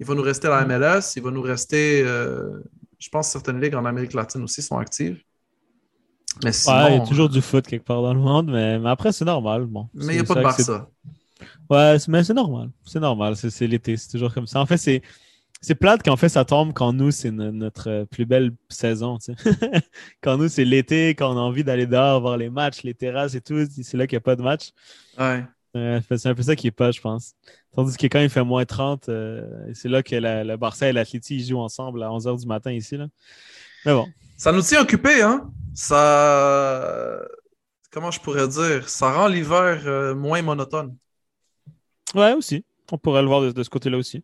[0.00, 2.62] Il va nous rester la MLS, il va nous rester, euh,
[2.98, 5.22] je pense, certaines ligues en Amérique latine aussi sont actives.
[6.44, 8.78] Mais sinon, Ouais, il y a toujours du foot quelque part dans le monde, mais,
[8.78, 9.66] mais après, c'est normal.
[9.66, 10.88] Bon, mais il n'y a pas de Barça.
[11.70, 12.70] Ouais, mais c'est normal.
[12.84, 13.36] C'est normal.
[13.36, 13.96] C'est l'été.
[13.96, 14.60] C'est toujours comme ça.
[14.60, 15.02] En fait, c'est.
[15.60, 19.18] C'est plate qu'en fait ça tombe quand nous, c'est no- notre plus belle saison.
[19.18, 19.34] tu sais.
[20.22, 23.34] quand nous, c'est l'été, quand on a envie d'aller dehors, voir les matchs, les terrasses
[23.34, 24.70] et tout, c'est là qu'il n'y a pas de match.
[25.18, 25.44] Ouais.
[25.76, 27.32] Euh, c'est un peu ça qui est pas, je pense.
[27.74, 29.42] Tandis que quand il fait moins 30, euh,
[29.74, 32.96] c'est là que la- le Barça et l'Atleti jouent ensemble à 11h du matin ici.
[32.96, 33.08] Là.
[33.84, 34.06] Mais bon.
[34.36, 35.50] Ça nous tient occupés, hein?
[35.74, 37.20] Ça.
[37.90, 38.88] Comment je pourrais dire?
[38.88, 40.96] Ça rend l'hiver euh, moins monotone.
[42.14, 42.64] Ouais, aussi.
[42.92, 44.22] On pourrait le voir de, de ce côté-là aussi.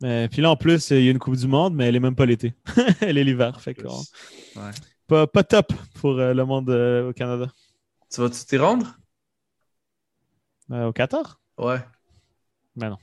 [0.00, 2.00] Mais, puis là, en plus, il y a une Coupe du Monde, mais elle est
[2.00, 2.54] même pas l'été.
[3.00, 3.60] elle est l'hiver.
[3.60, 4.70] Fait que, Ouais.
[5.06, 7.46] pas, pas top pour euh, le monde euh, au Canada.
[8.10, 8.96] Tu vas-tu t'y rendre?
[10.70, 11.40] Euh, au Qatar?
[11.58, 11.80] Ouais.
[12.76, 12.98] Ben non.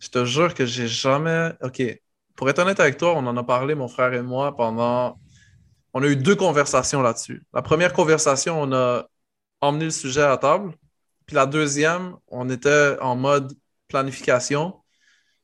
[0.00, 1.52] Je te jure que j'ai jamais.
[1.62, 1.82] OK.
[2.34, 5.18] Pour être honnête avec toi, on en a parlé, mon frère et moi, pendant.
[5.98, 7.42] On a eu deux conversations là-dessus.
[7.54, 9.06] La première conversation, on a
[9.62, 10.74] emmené le sujet à la table.
[11.24, 13.54] Puis la deuxième, on était en mode
[13.88, 14.74] planification.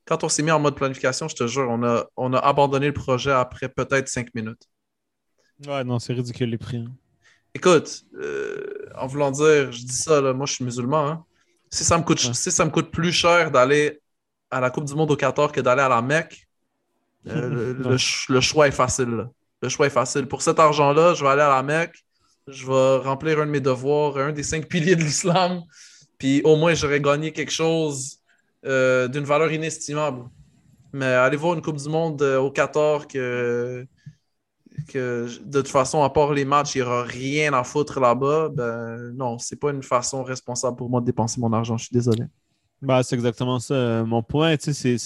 [0.05, 2.89] Quand on s'est mis en mode planification, je te jure, on a, on a abandonné
[2.89, 4.69] le projet après peut-être cinq minutes.
[5.67, 6.85] Ouais, non, c'est ridicule les prix.
[6.87, 6.93] hein.
[7.55, 11.09] Écoute, euh, en voulant dire, je dis ça, là, moi je suis musulman.
[11.09, 11.25] hein.
[11.71, 14.03] Si, ça me coûte, si ça me coûte plus cher d'aller
[14.51, 16.47] à la Coupe du Monde au Qatar que d'aller à la Mecque,
[17.29, 17.73] euh,
[18.29, 19.09] le, choix est facile.
[19.09, 19.31] là.
[19.63, 20.27] Le choix est facile.
[20.27, 21.95] Pour cet argent-là, je vais aller à la Mecque,
[22.49, 25.63] je vais remplir un de mes devoirs, un des cinq piliers de l'islam,
[26.19, 28.19] puis au moins j'aurais gagné quelque chose
[28.67, 30.25] euh, d'une valeur inestimable.
[30.93, 33.87] Mais aller voir une Coupe du Monde euh, au Qatar que,
[34.95, 39.13] de toute façon, à part les matchs, il n'y aura rien à foutre là-bas, ben
[39.15, 41.79] non, c'est pas une façon responsable pour moi de dépenser mon argent.
[41.79, 42.25] Je suis désolé.
[42.83, 43.75] Bah, c'est exactement ça.
[43.75, 44.97] Euh, Mon point, c'est-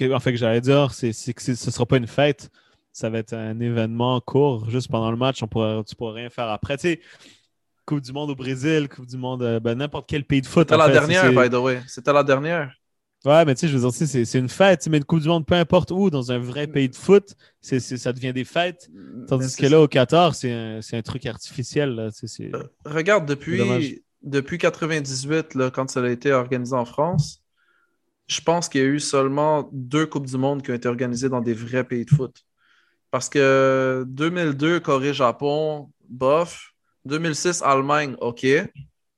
[0.00, 2.50] en fait, que j'allais dire, c'est que ce ne sera pas une fête.
[2.98, 5.40] Ça va être un événement court, juste pendant le match.
[5.44, 6.76] On pourra, tu ne pourras rien faire après.
[6.78, 7.00] Tu sais,
[7.86, 10.68] Coupe du Monde au Brésil, Coupe du Monde, euh, ben, n'importe quel pays de foot.
[10.68, 11.80] C'était la fait, dernière, by the way.
[11.86, 12.72] C'était la dernière.
[13.24, 14.88] Ouais, mais tu sais, je veux dire, c'est c'est une fête.
[14.88, 17.78] Mais une Coupe du Monde, peu importe où, dans un vrai pays de foot, c'est
[17.78, 18.90] c'est- ça devient des fêtes.
[19.28, 19.80] Tandis que là, ça.
[19.80, 21.90] au Qatar, c'est un, c'est un truc artificiel.
[21.94, 22.08] Là.
[22.10, 22.50] c'est-
[22.84, 27.44] Regarde, depuis, depuis 98, là, quand ça a été organisé en France,
[28.26, 31.28] je pense qu'il y a eu seulement deux Coupes du Monde qui ont été organisées
[31.28, 32.44] dans des vrais pays de foot.
[33.10, 36.72] Parce que 2002, Corée-Japon, bof.
[37.04, 38.46] 2006, Allemagne, OK.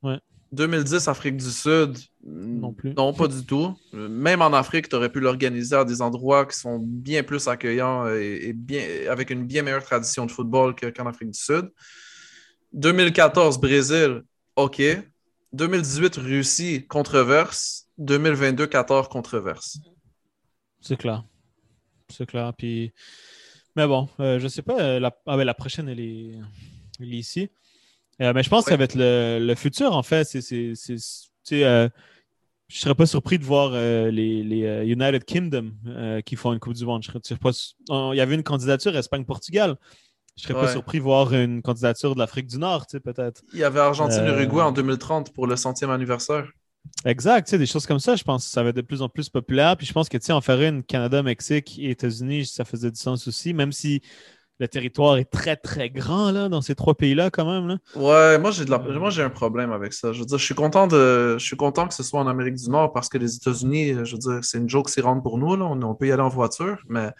[0.03, 0.19] Ouais.
[0.53, 2.93] 2010, Afrique du Sud, Non plus.
[2.95, 3.75] Non, pas du tout.
[3.93, 8.09] Même en Afrique, tu aurais pu l'organiser à des endroits qui sont bien plus accueillants
[8.09, 11.71] et, et bien, avec une bien meilleure tradition de football que- qu'en Afrique du Sud.
[12.73, 14.23] 2014, Brésil,
[14.57, 14.81] OK.
[15.53, 17.89] 2018, Russie, controverse.
[17.99, 19.79] 2022, Qatar, controverse.
[20.81, 21.25] C'est clair.
[22.09, 22.53] C'est clair.
[22.57, 22.93] Puis...
[23.77, 24.81] Mais bon, euh, je sais pas.
[24.81, 25.15] euh, la...
[25.27, 26.33] Ah, ben, la prochaine, elle est,
[27.01, 27.49] elle est ici.
[28.21, 30.25] Euh, mais je pense que ça va être le, le futur, en fait.
[30.25, 31.89] C'est, c'est, c'est- euh,
[32.69, 35.73] je serais pas surpris de voir les, les, United Kingdom
[36.25, 37.03] qui font une Coupe du Monde.
[37.03, 37.51] Je serais- je serais pas
[37.89, 39.77] on- Il y avait une candidature Espagne-Portugal.
[40.37, 40.73] Je serais pas Ouais.
[40.73, 43.43] surpris de voir une candidature de l'Afrique du Nord, peut-être.
[43.53, 46.49] Il y avait Argentine-Uruguay en 2030 pour le centième anniversaire.
[47.05, 49.01] Exact, tu sais, des choses comme ça, je pense que ça va être de plus
[49.03, 49.77] en plus populaire.
[49.77, 52.91] Puis je pense que, tu sais, en faire une Canada, Mexique et États-Unis, ça faisait
[52.91, 54.03] du sens aussi, même si
[54.59, 57.77] le territoire est très, très grand, là, dans ces trois pays-là, quand même, là.
[57.97, 58.79] Ouais, moi j'ai de la...
[58.79, 60.13] moi j'ai un problème avec ça.
[60.13, 62.57] Je veux dire, je suis content de je suis content que ce soit en Amérique
[62.57, 65.39] du Nord parce que les États-Unis, je veux dire, c'est une joke s'y rentre pour
[65.39, 65.65] nous là.
[65.65, 67.11] On, on peut y aller en voiture, mais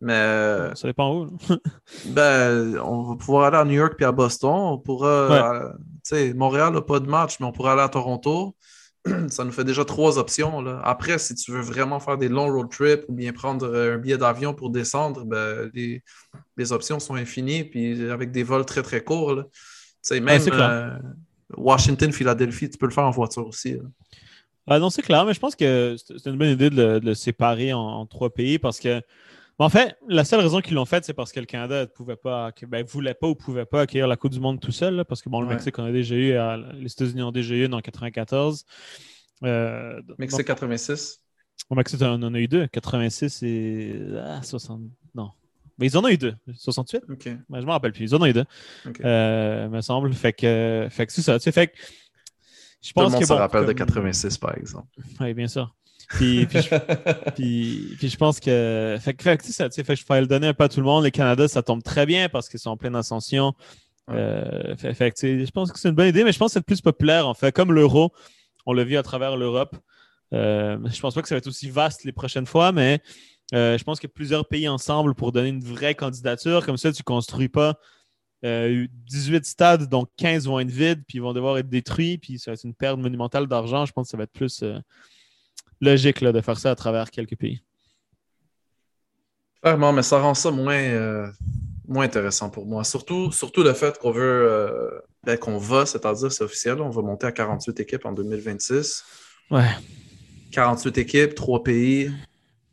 [0.00, 1.36] mais Ça dépend où.
[2.06, 4.50] ben on va pouvoir aller à New York puis à Boston.
[4.54, 5.68] On pourra, Ouais.
[6.04, 8.56] tu sais, Montréal n'a pas de match, mais on pourra aller à Toronto.
[9.28, 10.60] Ça nous fait déjà trois options.
[10.60, 10.80] Là.
[10.84, 13.98] Après, si tu veux vraiment faire des longs road trips ou bien prendre euh, un
[13.98, 16.02] billet d'avion pour descendre, ben, les,
[16.56, 19.34] les options sont infinies, puis avec des vols très très courts.
[19.34, 19.42] là.
[19.44, 19.58] Tu
[20.02, 20.98] sais, même euh,
[21.56, 23.72] Washington, Philadelphie, tu peux le faire en voiture aussi.
[23.74, 23.82] là.
[24.68, 27.00] Ah non, c'est clair, mais je pense que c'est c'est une bonne idée de le,
[27.00, 29.02] de le séparer en, en trois pays parce que,
[29.64, 32.16] en fait, la seule raison qu'ils l'ont fait, c'est parce que le Canada ne pouvait
[32.16, 34.94] pas, que- ben, voulait pas ou pouvait pas accueillir la Coupe du Monde tout seul,
[34.96, 35.54] là, parce que bon, le Ouais.
[35.54, 36.32] Mexique en a déjà eu,
[36.80, 38.64] les États-Unis ont déjà eu une en 94.
[39.44, 41.20] Euh, Mexique donc, 86.
[41.70, 44.80] au Mexique, on en a eu deux, 86 et ah, 60.
[45.14, 45.30] Non.
[45.78, 46.34] Mais ils en ont eu deux.
[46.56, 47.02] 68?
[47.10, 47.28] OK.
[47.48, 48.04] Ben, je me rappelle plus.
[48.04, 48.44] Ils en ont eu deux.
[48.86, 49.00] OK.
[49.04, 50.12] Euh, me semble.
[50.12, 51.38] Fait que, fait que c'est ça.
[51.38, 51.72] Tu sais, fait que
[52.82, 54.86] je Tout le pense monde que se bon, rappelle de comme- 86, par exemple.
[55.20, 55.74] Oui, bien sûr.
[56.16, 58.96] Puis, puis, je, puis- puis je pense que.
[59.00, 60.68] Fait, que- fait ça, tu sais, fait que je pourrais le donner un peu à
[60.68, 61.04] tout le monde.
[61.04, 63.54] Les Canada, ça tombe très bien parce qu'ils sont en pleine ascension.
[64.10, 66.38] Euh, fait, fait que, tu sais, je pense que c'est une bonne idée, mais je
[66.38, 67.52] pense que c'est le plus populaire, en fait.
[67.52, 68.12] Comme l'euro,
[68.66, 69.76] on l'a vu à travers l'Europe.
[70.34, 73.00] Euh, je pense pas que ça va être aussi vaste les prochaines fois, mais
[73.54, 76.64] euh, je pense que plusieurs pays ensemble pour donner une vraie candidature.
[76.66, 77.78] Comme ça, tu construis pas
[78.44, 82.38] euh, 18 stades, donc 15 vont être vides, puis ils vont devoir être détruits, puis
[82.38, 83.86] ça va être une perte monumentale d'argent.
[83.86, 84.78] Je pense que ça va être plus euh,
[85.82, 87.62] logique là, de faire ça à travers quelques pays.
[89.62, 91.30] Clairement, mais ça rend ça moins, euh,
[91.86, 92.82] moins intéressant pour moi.
[92.84, 94.90] Surtout, surtout le fait qu'on veut, euh,
[95.24, 99.04] ben, qu'on va, c'est-à-dire c'est officiel, on va monter à 48 équipes en 2026.
[99.50, 99.68] Ouais.
[100.52, 102.10] 48 équipes, 3 pays.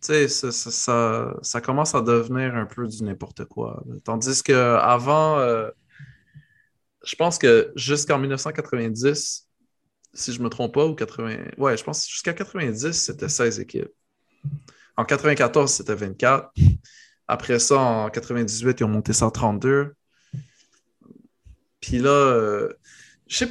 [0.02, 3.84] Tu sais, ça, ça, ça- ça commence à devenir un peu du n'importe quoi.
[4.06, 5.38] Tandis qu'avant,
[7.06, 9.49] je pense que jusqu'en 1990,
[10.14, 13.60] si je ne me trompe pas, ou 80, ouais, je pense jusqu'à 90, c'était 16
[13.60, 13.90] équipes.
[14.98, 16.52] En 94, c'était 24.
[17.28, 19.94] Après ça, en 98, ils ont monté ça à 32.
[21.80, 22.74] Puis là, euh,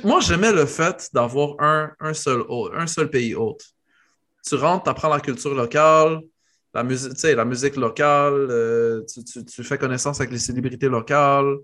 [0.04, 2.42] moi, j'aimais le fait d'avoir un, un, seul,
[2.74, 3.64] un seul pays hôte.
[4.46, 6.20] Tu rentres, tu apprends la culture locale,
[6.74, 11.56] la musique, la musique locale, euh, tu, tu- fais connaissance avec les célébrités locales,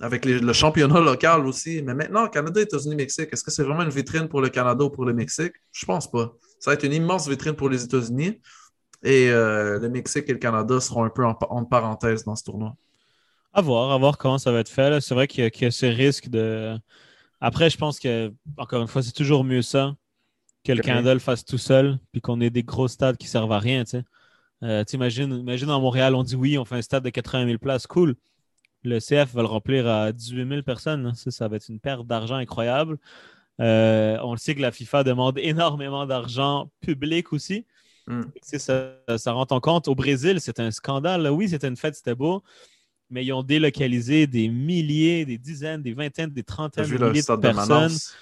[0.00, 1.82] avec les- le championnat local aussi.
[1.82, 4.90] Mais maintenant, Canada, États-Unis, Mexique, est-ce que c'est vraiment une vitrine pour le Canada ou
[4.90, 5.52] pour le Mexique?
[5.72, 6.32] Je pense pas.
[6.60, 8.40] Ça va être une immense vitrine pour les États-Unis.
[9.04, 12.44] Et euh, le Mexique et le Canada seront un peu en, en parenthèse dans ce
[12.44, 12.74] tournoi.
[13.52, 15.00] À voir, à voir comment ça va être fait.
[15.00, 16.76] C'est vrai qu'il y, a- qu'il y a ce risque de.
[17.40, 19.96] Après, je pense que, encore une fois, c'est toujours mieux ça
[20.64, 23.52] que le Canada le fasse tout seul, puis qu'on ait des gros stades qui servent
[23.52, 23.84] à rien.
[23.84, 24.04] Tu sais.
[24.64, 27.58] Euh, imagines, imagine à Montréal, on dit oui, on fait un stade de 80 000
[27.58, 28.16] places, cool.
[28.84, 31.02] Le CF va le remplir à 18 000 personnes.
[31.04, 31.14] là.
[31.14, 32.98] Ça, ça va être une perte d'argent incroyable.
[33.60, 37.66] Euh, on le sait que la FIFA demande énormément d'argent public aussi.
[38.06, 38.22] Mm.
[38.42, 39.88] Sais, Ça, ça rentre en compte.
[39.88, 41.28] Au Brésil, c'était un scandale.
[41.30, 42.42] Oui, c'était une fête, c'était beau,
[43.10, 46.96] mais ils ont délocalisé des milliers, des dizaines, des vingtaines, des Tu as trentaines vu
[46.96, 47.68] de le milliers de stade de personnes.
[47.68, 48.14] Manaus?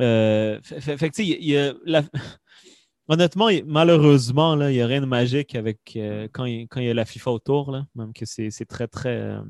[0.00, 2.02] Euh, fait, fait- fait que, tu sais, il y a la-
[3.08, 6.86] Honnêtement, malheureusement, là, il n'y a rien de magique avec euh, quand, il, quand il
[6.86, 9.40] y a la FIFA autour, là, même que c'est c'est très, très, euh,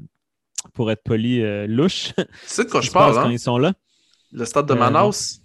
[0.74, 2.12] pour être poli, euh, louche.
[2.16, 3.32] Tu sais de quoi je parle, quand hein?
[3.32, 3.74] ils sont là.
[4.32, 5.40] Le stade de Euh, Manaus.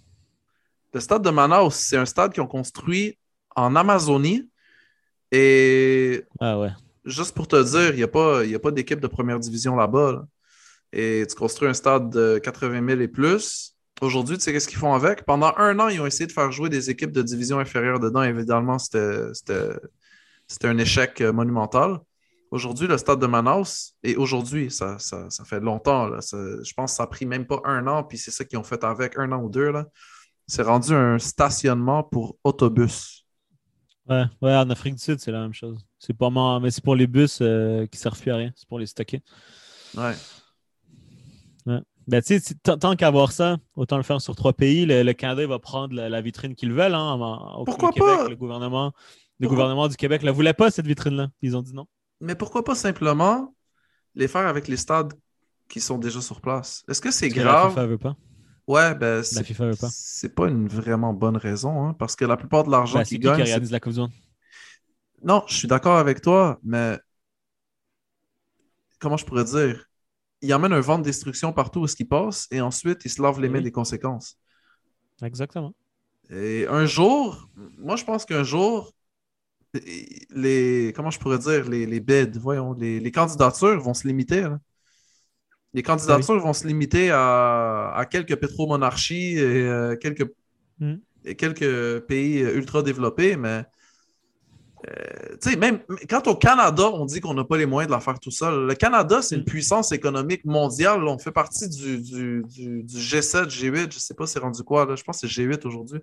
[0.94, 3.18] Le stade de Manaus, c'est un stade qu'ils ont construit
[3.54, 4.48] en Amazonie.
[5.30, 6.70] Et Ah ouais.
[7.04, 9.38] juste pour te dire, il n'y a pas, il y a pas d'équipe de première
[9.38, 10.12] division là-bas.
[10.12, 10.26] là.
[10.92, 13.76] Et tu construis un stade de 80 000 et plus.
[14.00, 15.24] Aujourd'hui, tu sais qu'est-ce qu'ils font avec?
[15.24, 18.22] Pendant un an, ils ont essayé de faire jouer des équipes de division inférieure dedans.
[18.22, 19.32] Évidemment, c'était
[20.64, 21.98] un échec euh, monumental.
[22.50, 26.72] Aujourd'hui, le stade de Manaus, et aujourd'hui, ça, ça, ça fait longtemps, là, ça- je
[26.72, 28.82] pense que ça a pris même pas un an, puis c'est ça qu'ils ont fait
[28.84, 29.70] avec, un an ou deux.
[30.46, 33.26] C'est rendu un stationnement pour autobus.
[34.08, 35.84] Ouais, ouais, en Afrique du Sud, c'est la même chose.
[35.98, 38.52] C'est pas mal, mais c'est pour les bus euh, qui servent plus à rien.
[38.56, 39.20] C'est pour les stocker.
[39.94, 40.14] Ouais.
[42.08, 42.22] Ben,
[42.62, 44.86] tant tant qu'à voir ça, autant le faire sur trois pays.
[44.86, 46.94] Le, le Canada il va prendre la, la vitrine qu'ils veulent.
[46.94, 48.28] Hein, en- au- Pourquoi Québec, pas?
[48.28, 48.86] Le gouvernement,
[49.38, 51.28] le Pourquoi- gouvernement du Québec ne voulait pas, cette vitrine-là.
[51.42, 51.86] Ils ont dit non.
[52.20, 53.54] Mais pourquoi pas simplement
[54.14, 55.12] les faire avec les stades
[55.68, 56.82] qui sont déjà sur place?
[56.88, 57.70] Est-ce que c'est que La grave?
[57.70, 58.16] FIFA veut pas.
[58.66, 59.88] Ouais, ben, c'est FIFA veut pas.
[59.90, 63.08] c'est pas une vraiment bonne raison, hein, parce que la plupart de l'argent Ben, c'est
[63.16, 64.12] qu'ils qui qui gagnent, c'est- organise la Coupe du Monde?
[65.22, 66.98] Non, je suis d'accord avec toi, mais
[68.98, 69.87] comment je pourrais dire?
[70.42, 73.20] Il emmène un vent de destruction partout où ce qu'il passe, et ensuite, il se
[73.20, 73.64] lave les mains Oui.
[73.64, 74.36] des conséquences.
[75.22, 75.74] Exactement.
[76.30, 78.92] Et un jour, moi, je pense qu'un jour,
[80.30, 84.46] les, comment je pourrais dire, les, les bids, voyons, les, les candidatures vont se limiter.
[85.74, 90.30] Les candidatures vont se limiter à, à quelques pétromonarchies et euh, quelques,
[90.80, 90.94] Mm.
[91.24, 93.64] et quelques pays ultra développés, mais
[94.86, 97.94] euh, tu sais, même quand au Canada, on dit qu'on n'a pas les moyens de
[97.94, 98.66] la faire tout seul.
[98.66, 101.00] Le Canada, c'est une puissance économique mondiale.
[101.02, 101.10] là.
[101.10, 104.86] On fait partie du, du- du- du G7, G8, je sais pas c'est rendu quoi,
[104.86, 104.94] là.
[104.96, 105.98] je pense que c'est G8 aujourd'hui.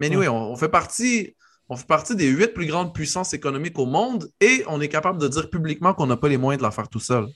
[0.00, 0.34] Mais anyway, Ouais.
[0.34, 1.34] on, on fait partie,
[1.68, 5.20] on fait partie des huit plus grandes puissances économiques au monde et on est capable
[5.20, 7.26] de dire publiquement qu'on n'a pas les moyens de la faire tout seul.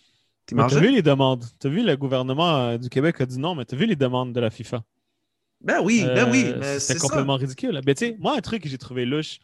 [0.46, 1.44] T'as vu les demandes?
[1.60, 4.32] T'as vu le gouvernement euh, du Québec a dit non, mais t'as vu les demandes
[4.32, 4.82] de la FIFA?
[5.60, 6.98] Ben oui, ben Euh, oui, mais c'est ça.
[6.98, 7.80] complètement ridicule.
[7.86, 9.38] Mais tu sais, moi, un truc que j'ai trouvé louche,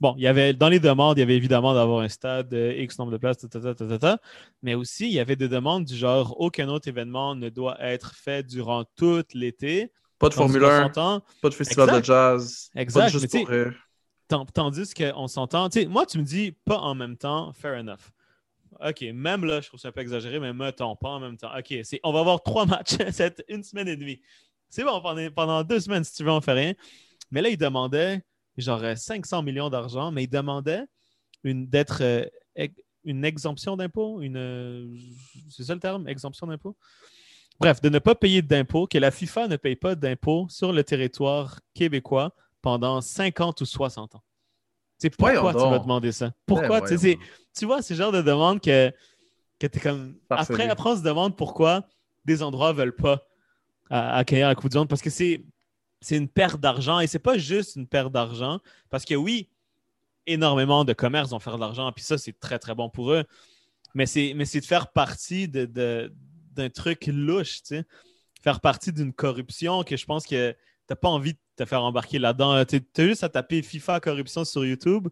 [0.00, 2.72] bon, il y avait dans les demandes, il y avait évidemment d'avoir un stade, euh,
[2.82, 4.18] X nombre de places, ta, ta, ta, ta, ta, ta,
[4.62, 8.14] mais aussi, il y avait des demandes du genre aucun autre événement ne doit être
[8.14, 9.92] fait durant tout l'été.
[10.18, 12.00] Pas de Formule qu'on 1, s'entend- pas de festival Exact.
[12.00, 13.74] de jazz, Exact, pas de juste pour rire.
[14.54, 18.10] Tandis qu'on s'entend, tu sais, moi, tu me dis pas en même temps, fair enough.
[18.84, 21.50] OK, même là, je trouve ça un peu exagéré, mais mettons, pas en même temps.
[21.56, 24.20] OK, on va avoir trois matchs cette une semaine et demie.
[24.68, 26.74] C'est bon, pendant, pendant deux semaines, si tu veux, on fait rien.
[27.30, 28.22] Mais là, il demandait
[28.62, 30.84] genre euh, 500 millions d'argent, mais il demandait
[31.44, 32.26] une, d'être euh,
[33.04, 34.20] une exemption d'impôt.
[34.22, 34.94] Une, euh,
[35.50, 36.76] c'est ça le terme, exemption d'impôt?
[37.58, 40.84] Bref, de ne pas payer d'impôt, que la FIFA ne paye pas d'impôt sur le
[40.84, 44.22] territoire québécois pendant 50 ou 60 ans.
[44.98, 46.32] Tu sais, pourquoi tu vas demander ça?
[46.46, 46.80] Pourquoi?
[46.82, 48.90] Tu c'est- vois, c'est le genre de demande que,
[49.58, 50.16] que tu es comme.
[50.30, 51.86] Après, après, on se demande pourquoi
[52.24, 53.26] des endroits ne veulent pas
[53.90, 55.44] accueillir la Coupe du Monde parce que c'est
[56.00, 59.48] c'est une perte d'argent et c'est pas juste une perte d'argent parce que oui,
[60.26, 63.24] énormément de commerces vont faire de l'argent puis ça, c'est très très bon pour eux.
[63.94, 67.84] Mais c'est de faire partie d'un truc louche, tu sais.
[68.42, 70.54] Faire partie d'une corruption que je pense que
[70.86, 72.64] t'as pas envie de te faire embarquer là-dedans.
[72.64, 75.08] Tu as juste à taper FIFA corruption sur YouTube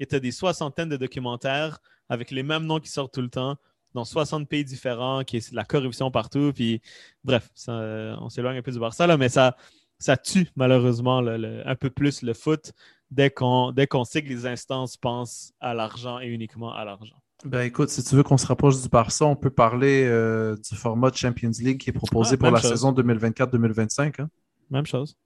[0.00, 1.78] et tu as des soixantaines de documentaires
[2.08, 3.56] avec les mêmes noms qui sortent tout le temps
[3.94, 6.52] dans 60 pays différents, qui est de la corruption partout.
[6.52, 6.82] Puis,
[7.22, 9.56] bref, on s'éloigne un peu du Barça, là, mais ça,
[9.98, 12.72] ça tue malheureusement le- le- un peu plus le foot
[13.10, 17.16] dès qu'on qu'on sait que les instances pensent à l'argent et uniquement à l'argent.
[17.44, 20.76] Ben écoute, si tu veux qu'on se rapproche du Barça, on peut parler euh, du
[20.76, 22.70] format de Champions League qui est proposé Ah, pour la chose.
[22.70, 24.20] saison 2024-2025.
[24.20, 24.30] hein.
[24.70, 25.16] Même chose.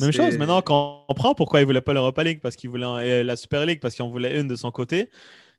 [0.00, 0.36] Même chose.
[0.36, 3.36] Maintenant, on comprend pourquoi il ne voulait pas l'Europa League, parce qu'il voulait euh, la
[3.36, 5.08] Super League, parce qu'il en voulait une de son côté.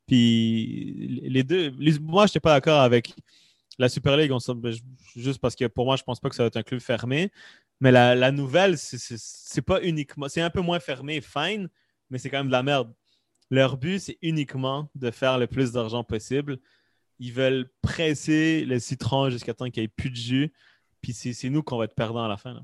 [0.06, 1.74] Puis les deux.
[1.80, 3.14] les- moi, je n'étais pas d'accord avec
[3.80, 4.74] la Super League, on ben,
[5.16, 7.32] juste parce que pour moi, je pense pas que ça va être un club fermé.
[7.80, 10.28] Mais la, la nouvelle, c'est- pas uniquement.
[10.30, 11.70] C'est un peu moins fermé, fine,
[12.10, 12.94] mais c'est quand même de la merde.
[13.50, 16.58] Leur but, c'est uniquement de faire le plus d'argent possible.
[17.20, 20.54] Ils veulent presser le citron jusqu'à temps qu'il n'y ait plus de jus.
[21.02, 22.54] Puis c'est nous qu'on va être perdants à la fin.
[22.54, 22.62] là.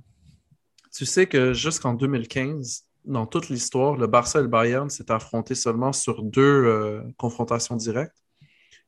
[0.96, 5.56] Tu sais que jusqu'en 2015, dans toute l'histoire, le Barça et le Bayern s'étaient affrontés
[5.56, 8.16] seulement sur deux euh, confrontations directes.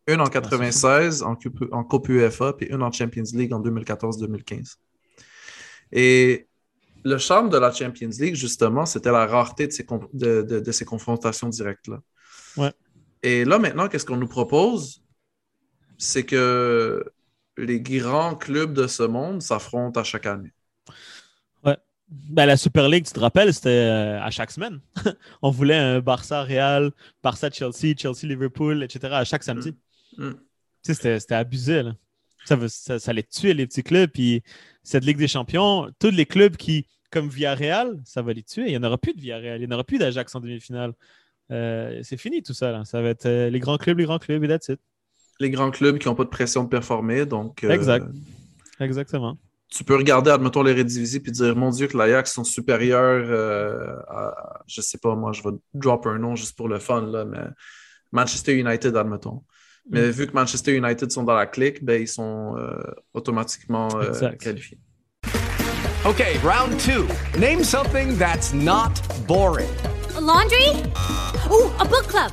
[0.07, 4.75] Une en 96 en, Coupe- en Coupe UEFA, puis une en Champions League en 2014-2015.
[5.91, 6.47] Et
[7.03, 10.71] le charme de la Champions League, justement, c'était la rareté de ces, de, de- de
[10.71, 11.99] ces confrontations directes-là.
[12.57, 12.73] Ouais.
[13.23, 15.03] Et là, maintenant, qu'est-ce qu'on nous propose?
[15.97, 17.03] C'est que
[17.57, 20.51] les grands clubs de ce monde s'affrontent à chaque année.
[21.63, 21.77] Ouais.
[22.09, 24.79] Ben, la Super League, tu te rappelles, c'était euh, à chaque semaine.
[25.41, 26.91] On voulait un Barça Real,
[27.23, 29.15] Barça Chelsea, Chelsea Liverpool, etc.
[29.15, 29.75] à chaque samedi.
[30.17, 30.31] Mm.
[30.31, 30.37] Tu
[30.81, 31.81] sais, c'était c'était abusé.
[31.83, 31.95] Là.
[32.45, 34.09] Ça, veut- ça, ça allait tuer les petits clubs.
[34.09, 34.41] Puis
[34.83, 38.63] cette Ligue des Champions, tous les clubs qui, comme Villarreal, ça va les tuer.
[38.67, 39.61] Il n'y en aura plus de Villarreal.
[39.61, 40.93] Il n'y en aura plus d'Ajax en demi-finale.
[41.51, 42.71] Euh, c'est fini tout ça.
[42.71, 42.85] Là.
[42.85, 44.79] Ça va être euh, les grands clubs, les grands clubs et that's it.
[45.39, 47.25] les grands clubs qui n'ont pas de pression de performer.
[47.25, 48.07] Donc, euh, Exact.
[48.79, 49.37] Exactement.
[49.69, 54.63] tu peux regarder, admettons, les Redivisie puis dire, mon Dieu, que l'Ajax sont supérieurs à,
[54.67, 57.39] je sais pas, moi, je vais drop un nom juste pour le fun, là, mais
[58.11, 59.43] Manchester United, admettons.
[59.89, 60.11] Mais Mm.
[60.11, 64.79] vu que Manchester United sont dans la clique, ben, ils sont euh, automatiquement euh, qualifiés.
[66.05, 67.07] Okay, round two.
[67.39, 68.91] Name something that's not
[69.27, 69.69] boring.
[70.15, 70.69] A laundry?
[71.51, 72.31] Ooh, a book club.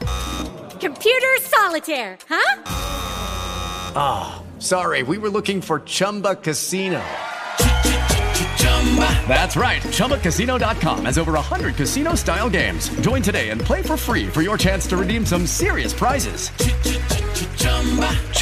[0.80, 2.62] Computer solitaire, huh?
[3.94, 7.00] Ah, sorry, we were looking for Chumba Casino.
[9.28, 9.80] That's right.
[9.92, 12.90] ChumbaCasino.com has over 100 casino style games.
[13.00, 16.50] Join today and play for free for your chance to redeem some serious prizes.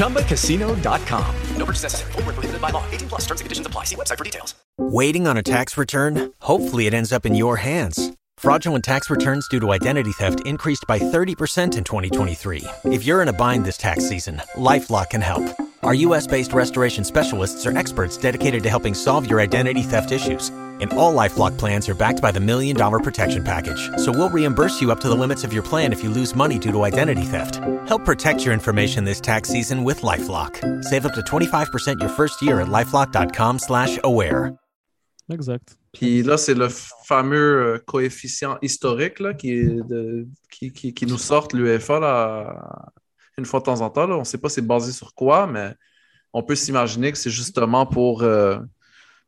[0.00, 1.34] ChumbaCasino.com.
[1.58, 2.12] No purchase necessary.
[2.12, 2.84] Where prohibited by law.
[2.90, 3.84] 18 plus terms and conditions apply.
[3.84, 4.54] See website for details.
[4.78, 6.32] Waiting on a tax return?
[6.40, 8.12] Hopefully, it ends up in your hands.
[8.38, 12.64] Fraudulent tax returns due to identity theft increased by 30% in 2023.
[12.84, 15.44] If you're in a bind this tax season, LifeLock can help.
[15.82, 20.50] Our US based restoration specialists are experts dedicated to helping solve your identity theft issues.
[20.80, 23.90] And all Lifelock plans are backed by the Million Dollar Protection Package.
[23.98, 26.58] So we'll reimburse you up to the limits of your plan if you lose money
[26.58, 27.56] due to identity theft.
[27.86, 30.84] Help protect your information this tax season with LifeLock.
[30.84, 34.54] Save up to 25% your first year at LifeLock.com slash aware.
[35.30, 35.76] Exact.
[35.92, 36.68] Puis là, c'est le
[37.06, 42.88] fameux euh, coefficient historique là, qui, est de- qui, qui- qui nous sort l'UEFA là,
[43.40, 44.06] une fois de temps en temps.
[44.06, 44.16] là.
[44.16, 45.74] On ne sait pas c'est basé sur quoi, mais
[46.32, 48.58] on peut s'imaginer que c'est justement pour, euh,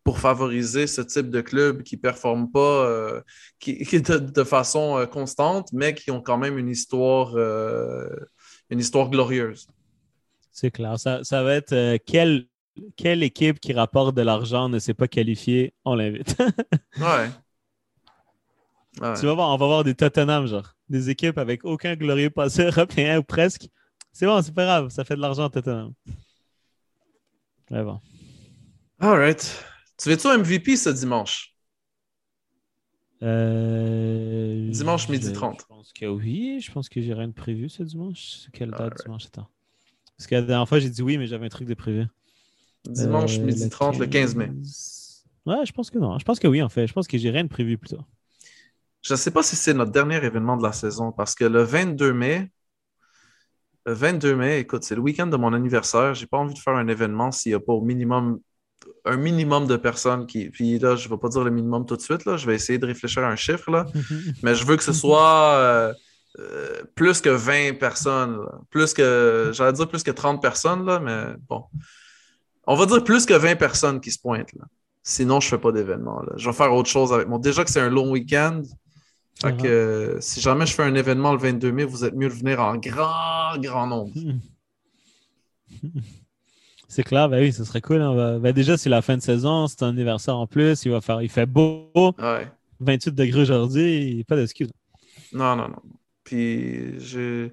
[0.04, 3.20] pour favoriser ce type de club qui ne performe pas euh,
[3.58, 8.08] qui, qui de, de façon euh, constante, mais qui ont quand même une histoire, euh,
[8.70, 9.66] une histoire glorieuse.
[10.52, 10.98] C'est clair.
[10.98, 12.46] Ça, ça va être quelle,
[12.96, 16.36] quelle équipe qui rapporte de l'argent ne s'est pas qualifiée, on l'invite.
[17.00, 17.30] Ouais.
[19.00, 19.14] Ouais.
[19.18, 20.74] Tu vas voir, on va voir des Tottenham, genre.
[20.90, 23.68] Des équipes avec aucun glorieux passé européen ou presque.
[24.12, 25.92] C'est bon, c'est pas grave, ça fait de l'argent Tottenham.
[27.70, 28.00] Mais bon.
[29.00, 29.64] All right.
[29.98, 31.54] Tu veux-tu un MVP ce dimanche?
[33.22, 35.60] Euh, Dimanche midi je- 30.
[35.60, 36.60] Je pense que oui.
[36.60, 38.40] Je pense que j'ai rien de prévu ce dimanche.
[38.44, 39.26] C'est quelle date dimanche?
[39.26, 39.48] Attends.
[40.16, 42.04] Parce que la dernière fois, j'ai dit oui, mais j'avais un truc de prévu.
[42.84, 44.50] Dimanche Euh, midi le 30, le 15 mai.
[45.46, 46.18] Ouais, je pense que non.
[46.18, 46.86] Je pense que oui, en fait.
[46.86, 48.02] Je pense que j'ai rien de prévu plutôt.
[49.02, 51.62] Je ne sais pas si c'est notre dernier événement de la saison parce que le
[51.62, 52.50] 22 mai,
[53.86, 56.14] 22 mai, écoute, c'est le week-end de mon anniversaire.
[56.14, 58.38] J'ai pas envie de faire un événement s'il n'y a pas au minimum
[59.04, 60.50] un minimum de personnes qui.
[60.50, 62.24] Puis là, je ne vais pas dire le minimum tout de suite.
[62.24, 62.36] Là.
[62.36, 63.70] Je vais essayer de réfléchir à un chiffre.
[63.70, 63.86] Là.
[64.42, 65.92] Mais je veux que ce soit euh,
[66.38, 68.36] euh, plus que 20 personnes.
[68.36, 68.60] là.
[68.70, 69.50] Plus que.
[69.52, 71.64] J'allais dire plus que 30 personnes, là, mais bon.
[72.66, 74.52] On va dire plus que 20 personnes qui se pointent.
[74.54, 74.64] Là.
[75.02, 76.22] Sinon, je ne fais pas d'événement.
[76.36, 77.38] Je vais faire autre chose avec moi.
[77.40, 78.62] Déjà que c'est un long week-end.
[79.40, 82.28] Fait que, euh, si jamais je fais un événement le 22 mai, vous êtes mieux
[82.28, 84.12] de venir en grand, grand nombre.
[86.88, 88.02] C'est clair, ben oui, ce serait cool.
[88.02, 88.14] hein.
[88.14, 90.84] Ben- ben déjà, c'est la fin de saison, c'est un anniversaire en plus.
[90.84, 91.88] Il va faire, il fait beau.
[92.18, 92.50] Ouais.
[92.80, 94.70] 28 degrés aujourd'hui, pas d'excuses.
[95.32, 95.82] Non, non, non.
[96.22, 97.52] Puis j'ai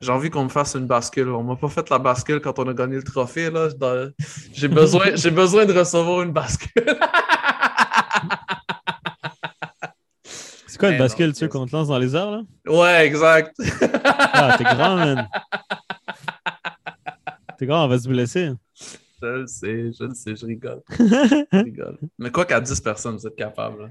[0.00, 1.28] j'ai envie qu'on me fasse une bascule.
[1.28, 3.50] On m'a pas fait la bascule quand on a gagné le trophée.
[3.50, 3.68] là.
[3.68, 4.10] Dans-
[4.54, 6.72] J'ai besoin, j'ai besoin de recevoir une bascule.
[10.80, 12.42] quoi une non, bascule, tu sais, qu'on te lance dans les airs, là?
[12.66, 13.54] ouais, exact.
[14.32, 15.28] Ah, t'es grand, man.
[17.58, 18.50] T'es grand, on va se blesser.
[19.22, 20.80] Je le sais, je le sais, je rigole.
[20.90, 21.98] Je rigole.
[22.18, 23.82] Mais quoi qu'à 10 personnes, vous êtes capable.
[23.82, 23.88] là.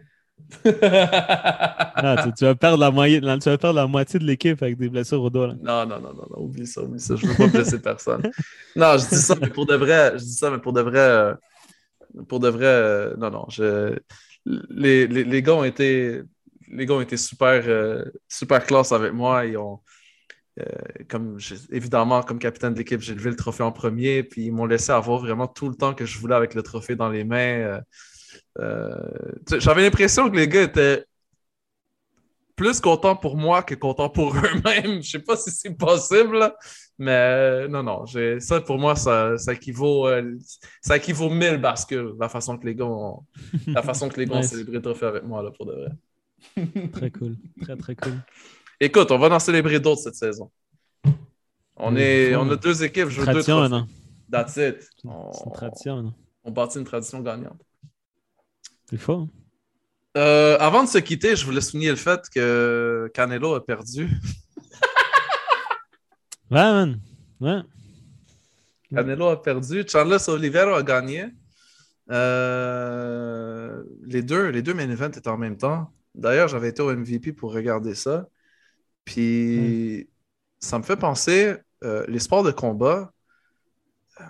[2.01, 4.77] Ah, tu, tu vas perdre la moitié, tu vas perdre la moitié de l'équipe avec
[4.77, 5.53] des blessures au dos, là.
[5.61, 7.15] Non, non, non, non, non, oublie ça, oublie ça.
[7.15, 8.23] Je veux pas blesser personne.
[8.75, 10.99] Non, je dis ça, mais pour de vrai, je dis ça, mais pour de vrai,
[10.99, 11.35] euh,
[12.27, 13.97] pour de vrai, euh, non, non, je,
[14.45, 16.21] les, les, les gars ont été,
[16.69, 19.45] les gars ont été super, euh, super classe avec moi.
[19.45, 19.81] Ils ont,
[20.59, 20.65] euh,
[21.09, 21.37] comme,
[21.71, 24.91] évidemment, comme capitaine de l'équipe, j'ai levé le trophée en premier, puis ils m'ont laissé
[24.91, 27.81] avoir vraiment tout le temps que je voulais avec le trophée dans les mains.
[28.59, 28.97] euh,
[29.59, 31.05] J'avais l'impression que les gars étaient
[32.55, 35.01] plus contents pour moi que contents pour eux-mêmes.
[35.01, 36.55] Je sais pas si c'est possible, là,
[36.97, 38.05] mais non, non.
[38.39, 40.35] Ça, pour moi, ça, ça équivaut, euh,
[40.81, 43.25] ça équivaut 1000 bascules, la façon que les gars ont,
[43.73, 44.49] la façon que les gars ont Nice.
[44.49, 45.89] célébré le trophée avec moi, là, pour de vrai.
[46.93, 47.35] Très cool.
[47.61, 48.13] Très, très cool.
[48.79, 50.51] Écoute, on va en célébrer d'autres cette saison.
[51.75, 52.59] On, Oui, est, on a hein.
[52.61, 53.61] deux équipes, je veux deux trophées.
[53.69, 53.87] maintenant.
[54.31, 54.81] That's it.
[54.81, 56.15] C'est On, une tradition, maintenant.
[56.43, 57.61] on bâtit une tradition gagnante.
[58.91, 59.27] Il faut.
[60.17, 64.09] Euh, avant de se quitter, je voulais souligner le fait que Canelo a perdu.
[66.51, 66.99] Ouais, man.
[67.39, 67.61] Ouais.
[68.91, 69.83] Canelo a perdu.
[69.87, 71.25] Charles Oliveira a gagné.
[72.09, 75.93] Euh, les deux, les deux main events étaient en même temps.
[76.15, 78.27] D'ailleurs, j'avais été au MVP pour regarder ça.
[79.05, 80.09] Puis,
[80.59, 83.11] ça me fait penser, euh, les sports de combat,
[84.19, 84.23] euh,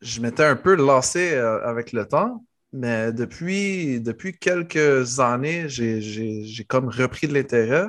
[0.00, 6.64] je m'étais un peu lassé euh, avec le temps, mais depuis, depuis quelques années, j'ai
[6.68, 7.88] comme repris de l'intérêt.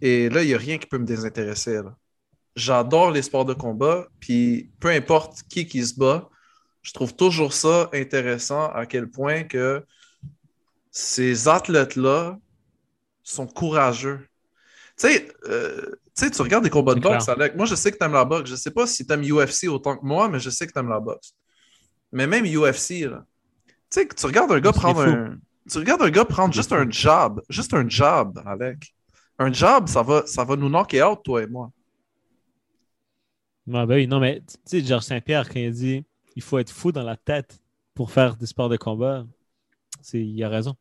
[0.00, 1.80] Et là, il n'y a rien qui peut me désintéresser.
[2.56, 6.28] J'adore les sports de combat, puis peu importe qui qui se bat,
[6.82, 9.84] je trouve toujours ça intéressant à quel point que
[10.90, 12.38] ces athlètes-là
[13.22, 14.20] sont courageux.
[14.98, 15.80] Tu sais, euh,
[16.14, 17.28] tu sais, tu regardes des combats de boxe.
[17.28, 17.56] Alec.
[17.56, 18.50] Moi, je sais que tu aimes la boxe.
[18.50, 20.78] Je sais pas si tu aimes UFC autant que moi, mais je sais que tu
[20.78, 21.34] aimes la boxe.
[22.12, 23.24] Mais même UFC, là.
[23.90, 25.10] Tu sais, tu regardes un gars prendre fou.
[25.10, 25.38] un.
[25.70, 27.40] Tu regardes un gars prendre juste un jab.
[27.48, 28.94] Juste un jab, Alec.
[29.38, 31.70] Un jab, ça va, ça va nous knocker out, toi et moi.
[33.72, 36.04] Ah ben oui, non, mais tu sais, Georges Saint-Pierre, quand il dit
[36.34, 37.60] il faut être fou dans la tête
[37.94, 39.24] pour faire des sports de combat,
[40.12, 40.74] il a raison.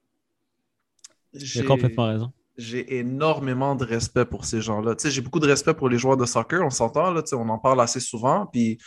[1.33, 2.31] A complètement raison.
[2.57, 4.95] J'ai énormément de respect pour ces gens-là.
[4.95, 7.29] Tu sais, j'ai beaucoup de respect pour les joueurs de soccer, on s'entend, là, tu
[7.29, 8.77] sais, on en parle assez souvent, puis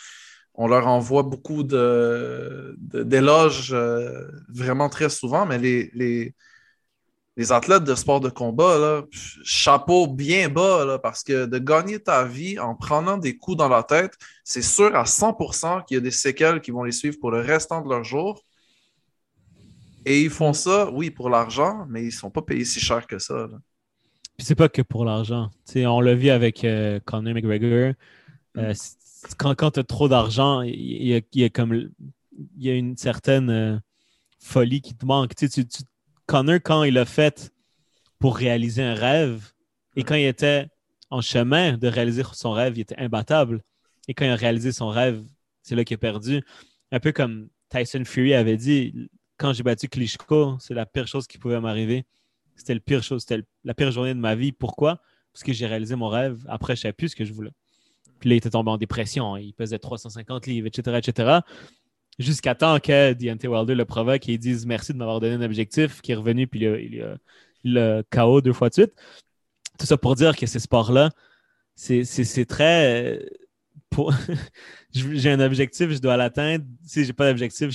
[0.54, 6.34] on leur envoie beaucoup d'éloges de, euh, vraiment très souvent, mais les, les,
[7.36, 9.02] les athlètes de sport de combat, là,
[9.44, 13.68] chapeau bien bas, là, parce que de gagner ta vie en prenant des coups dans
[13.68, 14.12] la tête,
[14.44, 17.40] c'est sûr à 100% qu'il y a des séquelles qui vont les suivre pour le
[17.40, 18.40] restant de leur jour.
[20.06, 23.06] Et ils font ça, oui, pour l'argent, mais ils ne sont pas payés si cher
[23.06, 23.48] que ça.
[24.36, 25.50] Puis c'est pas que pour l'argent.
[25.76, 27.94] On l'a vu avec euh, Conor McGregor.
[28.56, 28.74] Euh, mm.
[29.38, 31.90] quand quand tu as trop d'argent, il y, a comme
[32.56, 33.78] il y a une certaine euh,
[34.40, 35.34] folie qui te manque.
[35.34, 35.64] Tu, tu,
[36.26, 37.52] Connor, quand il a fait
[38.18, 39.52] pour réaliser un rêve,
[39.96, 40.68] et quand il était
[41.10, 43.62] en chemin de réaliser son rêve, il était imbattable.
[44.08, 45.22] Et quand il a réalisé son rêve,
[45.62, 46.42] c'est là qu'il a perdu.
[46.90, 51.26] Un peu comme Tyson Fury avait dit, quand j'ai battu Klitschko, c'est la pire chose
[51.26, 52.04] qui pouvait m'arriver.
[52.56, 54.52] C'était la pire chose, c'était la pire journée de ma vie.
[54.52, 55.00] Pourquoi?
[55.32, 56.44] Parce que j'ai réalisé mon rêve.
[56.48, 57.52] Après, je ne savais plus ce que je voulais.
[58.20, 59.36] Puis là, il était tombé en dépression.
[59.36, 61.38] Il pesait 350 livres, etc., etc.
[62.18, 65.42] Jusqu'à temps que Deontay Wilder le provoque et il dise merci de m'avoir donné un
[65.42, 67.18] objectif, qui est revenu, puis il
[67.64, 68.92] le KO deux fois de suite.
[69.78, 71.10] Tout ça pour dire que ces sports-là,
[71.74, 73.20] c'est très.
[74.92, 76.64] J'ai un objectif, je dois l'atteindre.
[76.86, 77.70] Si j'ai pas d'objectif,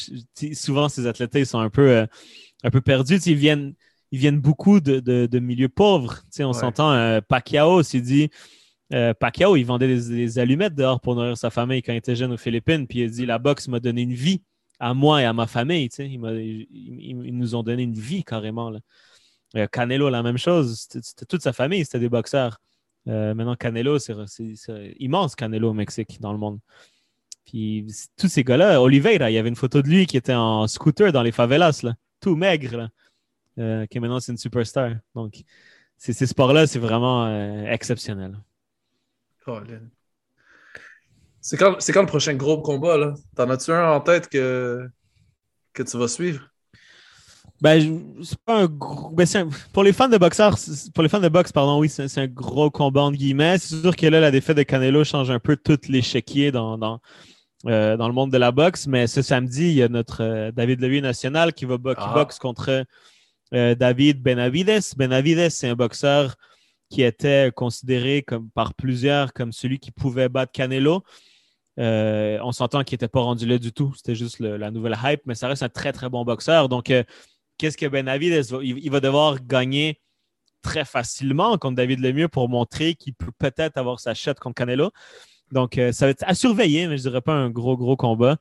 [0.53, 2.05] souvent ces athlètes ils sont un peu, euh,
[2.63, 3.17] un peu perdus.
[3.25, 3.73] Ils viennent,
[4.11, 6.21] ils viennent beaucoup de, de, milieux pauvres.
[6.39, 8.29] on s'entend, euh, Pacquiao s'est dit
[8.93, 12.31] euh, Pacquiao, il vendait des, allumettes dehors pour nourrir sa famille quand il était jeune
[12.31, 12.87] aux Philippines.
[12.87, 14.41] Puis il dit La boxe m'a donné une vie
[14.79, 15.89] à moi et à ma famille.
[15.99, 18.71] Ils, nous ont donné une vie carrément.
[19.55, 20.87] Euh, Canelo, la même chose.
[20.89, 22.59] C'était toute sa famille, c'était des boxeurs.
[23.09, 24.15] Euh, maintenant, Canelo, c'est
[24.99, 26.59] immense Canelo au Mexique, dans le monde.
[27.45, 30.67] Puis tous ces gars-là, Oliveira, il y avait une photo de lui qui était en
[30.67, 31.83] scooter dans les favelas,
[32.19, 32.89] tout maigre,
[33.55, 34.91] qui maintenant c'est une superstar.
[35.15, 35.41] Donc,
[35.97, 37.27] ces sports-là, c'est vraiment
[37.65, 38.37] exceptionnel.
[41.41, 43.15] C'est quand, quand, le prochain gros combat?
[43.35, 44.87] T'en as-tu un en tête que,
[45.73, 46.48] que tu vas suivre?
[47.61, 49.09] Ben, c'est pas un gros.
[49.09, 49.25] Ben,
[49.73, 50.57] pour les fans de boxeurs,
[50.93, 53.57] pour les fans de boxe, pardon, oui, c'est un gros combat entre guillemets.
[53.57, 56.99] C'est sûr que là, la défaite de Canelo change un peu tout l'échiquier dans, dans,
[57.65, 58.87] euh, dans, le monde de la boxe.
[58.87, 62.13] Mais ce samedi, il y a notre euh, David Levy national qui va ah.
[62.13, 62.85] boxe contre
[63.53, 64.95] euh, David Benavides.
[64.95, 66.35] Benavides, c'est un boxeur
[66.89, 71.03] qui était considéré comme, par plusieurs comme celui qui pouvait battre Canelo.
[71.79, 73.93] Euh, on s'entend qu'il n'était pas rendu là du tout.
[73.95, 76.67] C'était juste la nouvelle hype, mais ça reste un très, très bon boxeur.
[76.67, 77.03] Donc, euh,
[77.59, 79.99] qu'est-ce que Benavides il, va devoir gagner
[80.63, 84.91] très facilement contre David Lemieux pour montrer qu'il peut peut-être avoir sa shot contre Canelo?
[85.51, 87.95] Donc, euh, ça va être à surveiller, mais je ne dirais pas un gros, gros
[87.95, 88.37] combat.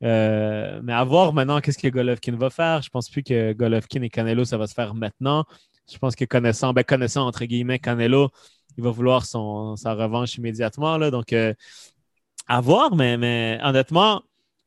[0.00, 2.82] mais à voir maintenant qu'est-ce que Golovkin va faire.
[2.82, 5.44] Je pense plus que Golovkin et Canelo, ça va se faire maintenant.
[5.90, 8.30] Je pense que connaissant, ben, connaissant entre guillemets Canelo,
[8.76, 10.96] il va vouloir son, sa revanche immédiatement.
[10.98, 11.54] Là, donc, euh,
[12.46, 14.22] à voir, mais, mais honnêtement,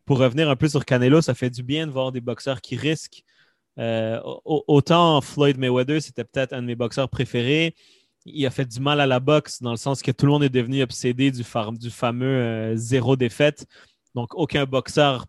[0.06, 2.76] pour revenir un peu sur Canelo, ça fait du bien de voir des boxeurs qui
[2.76, 3.24] risquent.
[3.80, 7.76] Euh, autant Floyd Mayweather, c'était peut-être un de mes boxeurs préférés.
[8.26, 10.44] Il a fait du mal à la boxe dans le sens que tout le monde
[10.44, 11.44] est devenu obsédé du,
[11.74, 13.66] du fameux euh, zéro défaite.
[14.16, 15.26] Donc, aucun boxeur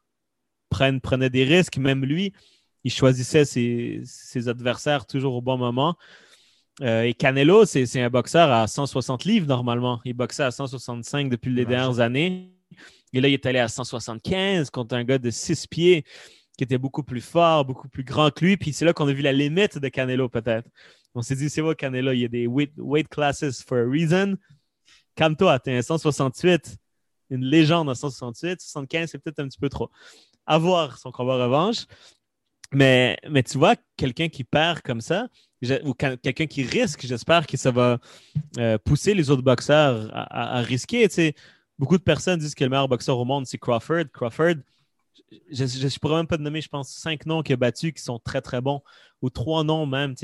[0.71, 2.33] prenait des risques, même lui
[2.85, 5.97] il choisissait ses, adversaires toujours au bon moment.
[6.83, 10.01] Euh, et Canelo, c'est un boxeur à 160 livres normalement.
[10.05, 12.53] Il boxait à 165 depuis les dernières années.
[13.13, 16.05] Et là, il est allé à 175 contre un gars de 6 pieds
[16.57, 18.57] qui était beaucoup plus fort, beaucoup plus grand que lui.
[18.57, 20.69] Puis c'est là qu'on a vu la limite de Canelo, peut-être.
[21.15, 24.37] On s'est dit, c'est vrai, Canelo, il y a des weight, classes for a reason.
[25.17, 26.77] Canto a atteint 168,
[27.31, 28.61] une légende à 168.
[28.61, 29.91] 75, c'est peut-être un petit peu trop.
[30.47, 31.87] À voir son combat revanche.
[32.73, 35.29] Mais, mais tu vois, quelqu'un qui perd comme ça,
[35.85, 37.99] ou quelqu'un qui risque, j'espère que ça va
[38.59, 41.09] euh, pousser les autres boxeurs à, risquer.
[41.79, 44.05] beaucoup de personnes disent que le meilleur boxeur au monde, c'est Crawford.
[44.13, 44.57] Crawford,
[45.51, 48.03] je ne pourrais même pas te nommer, je pense, cinq noms qu'il a battus qui
[48.03, 48.83] sont très, très bons,
[49.23, 50.15] ou trois noms même.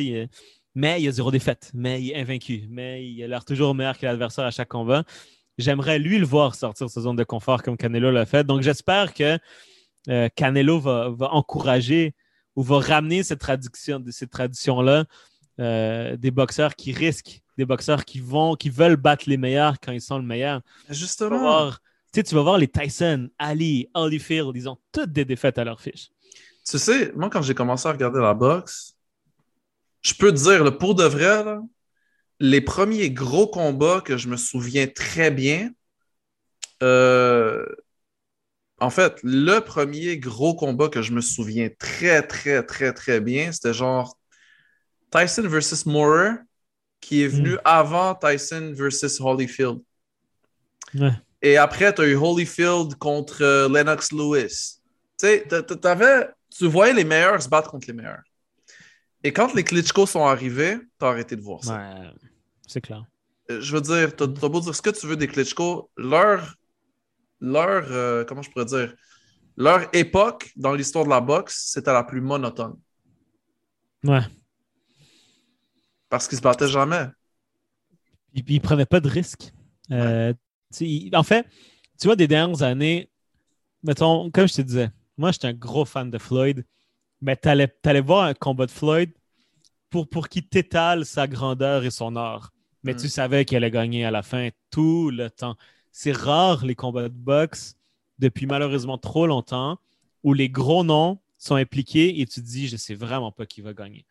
[0.74, 3.98] Mais il a zéro défaite, mais il est invaincu, mais il a l'air toujours meilleur
[3.98, 5.04] que l'adversaire à chaque combat.
[5.58, 8.44] J'aimerais lui le voir sortir de sa zone de confort comme Canelo l'a fait.
[8.44, 9.38] Donc j'espère que
[10.08, 12.14] euh, Canelo va, va encourager
[12.56, 15.04] ou va ramener cette tradition, cette tradition-là
[15.60, 19.92] euh, des boxeurs qui risquent, des boxeurs qui vont, qui veulent battre les meilleurs quand
[19.92, 20.62] ils sont le meilleur.
[20.88, 21.72] Justement.
[22.12, 25.80] Tu, tu vas voir les Tyson, Ali, Holyfield, ils ont toutes des défaites à leur
[25.80, 26.10] fiche.
[26.68, 28.96] Tu sais, moi, quand j'ai commencé à regarder la boxe,
[30.02, 31.44] je peux te dire, le pour de vrai,
[32.40, 35.70] les premiers gros combats que je me souviens très bien,
[36.82, 37.64] Euh,
[38.80, 43.52] En fait, le premier gros combat que je me souviens très, très, très, très bien,
[43.52, 44.18] c'était genre
[45.10, 46.32] Tyson versus Moorer,
[47.00, 49.80] qui est venu avant Tyson versus Holyfield.
[50.94, 51.20] Ouais.
[51.42, 54.80] Et après, tu as eu Holyfield contre euh, Lennox Lewis.
[55.18, 55.46] Tu sais,
[56.56, 58.22] tu voyais les meilleurs se battre contre les meilleurs.
[59.22, 61.76] Et quand les Klitschko sont arrivés, tu as arrêté de voir ça.
[61.76, 62.10] Ouais,
[62.66, 63.04] c'est clair.
[63.50, 66.54] Euh, Je veux dire, t'as t'as beau dire ce que tu veux des Klitschko, leur,
[67.40, 68.94] leur euh, comment je pourrais dire,
[69.56, 72.76] leur époque dans l'histoire de la boxe, c'était la plus monotone.
[74.04, 74.22] Ouais.
[76.08, 77.06] Parce qu'ils se battaient jamais.
[78.32, 79.52] Puis, puis il prenait pas de risques.
[79.90, 80.32] Euh,
[80.80, 81.46] il- en fait,
[82.00, 83.08] tu vois, des dernières années,
[83.82, 86.64] mettons, comme je te disais, moi, j'étais un gros fan de Floyd,
[87.20, 89.10] mais tu allais, voir un combat de Floyd
[89.90, 92.52] pour, pour qu'il t'étale sa grandeur et son art.
[92.82, 92.96] Mais Mm.
[92.96, 95.56] tu savais qu'il allait gagner à la fin tout le temps.
[95.92, 97.76] C'est rare les combats de boxe
[98.18, 99.78] depuis malheureusement trop longtemps
[100.22, 103.60] où les gros noms sont impliqués et tu te dis, je sais vraiment pas qui
[103.60, 104.04] va gagner.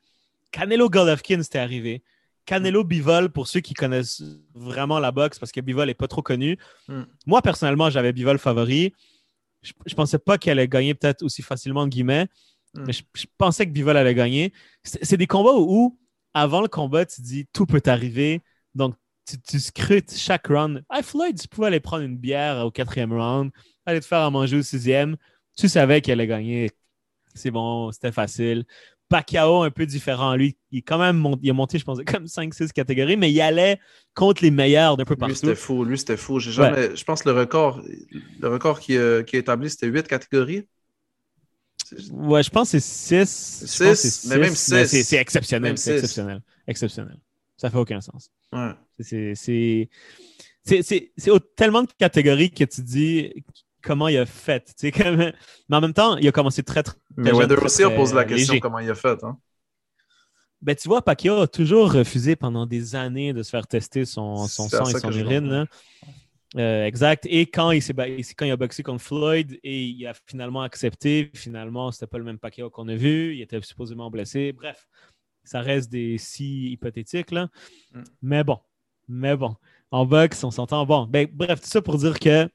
[0.52, 2.04] Canelo Golovkin, c'était arrivé.
[2.50, 4.24] Canelo Bivol, pour ceux qui connaissent
[4.56, 6.58] vraiment la boxe, parce que Bivol n'est pas trop connu.
[6.88, 7.04] Mm.
[7.28, 8.92] Moi, personnellement, j'avais Bivol favori.
[9.62, 12.28] Je, je pensais pas qu'elle allait gagner peut-être aussi facilement, guillemets,
[12.76, 12.84] Mm.
[12.86, 14.54] mais je, je pensais que Bivol allait gagner.
[14.84, 16.00] C'est des combats où, où,
[16.34, 18.42] avant le combat, tu dis tout peut arriver.
[18.74, 18.96] Donc,
[19.28, 20.84] tu, tu scrutes chaque round.
[20.90, 23.52] Ah, Floyd, tu pouvais aller prendre une bière au quatrième round,
[23.86, 25.18] aller te faire à manger au sixième.
[25.56, 26.72] Tu savais qu'elle allait gagner.
[27.36, 28.66] C'est bon, c'était facile.
[29.10, 30.36] Pacquiao, un peu différent.
[30.36, 33.32] Lui, il, est quand même mont- il a monté, je pense, comme 5-6 catégories, mais
[33.32, 33.80] il allait
[34.14, 35.36] contre les meilleurs d'un peu Lui, partout.
[35.36, 35.84] c'était fou.
[35.84, 36.40] Lui, c'était fou.
[36.40, 36.96] J'ai jamais...
[36.96, 37.82] Je pense que le record,
[38.40, 40.68] le record qui, euh, qui est établi, c'était 8 catégories.
[42.12, 43.66] Ouais, je pense que c'est 6.
[43.66, 44.86] Six, mais même six.
[44.86, 45.78] C'est c'est exceptionnel.
[45.78, 46.42] C'est exceptionnel.
[46.68, 47.18] Exceptionnel.
[47.58, 48.30] Ça fait aucun sens.
[48.54, 48.72] Ouais.
[49.00, 49.90] C'est- C'est
[50.84, 51.12] c'est-
[51.56, 53.34] tellement de catégories que tu dis
[53.82, 54.66] comment il a fait.
[54.66, 57.84] Tu sais, comme- Mais en même temps, il a commencé très, très Mais Weather aussi
[57.84, 58.60] a posé la question léger.
[58.60, 59.24] comment il a fait.
[59.24, 59.38] Hein?
[60.62, 64.48] Ben, tu vois, Pacquiao a toujours refusé pendant des années de se faire tester son,
[64.48, 65.66] son sang et son urine.
[66.58, 67.28] Euh, exact.
[67.30, 71.92] Et quand il, quand il a boxé contre Floyd et il a finalement accepté, finalement,
[71.92, 73.36] c'était pas le même Pacquiao qu'on a vu.
[73.36, 74.52] Il était supposément blessé.
[74.52, 74.88] Bref,
[75.44, 77.32] ça reste des si hypothétiques.
[77.32, 77.50] Là.
[77.94, 78.04] Mm.
[78.24, 78.60] Mais bon,
[79.08, 79.56] mais bon.
[79.92, 80.86] En boxe, on s'entend.
[80.86, 82.50] Bon, ben, bref, tout ça pour dire que.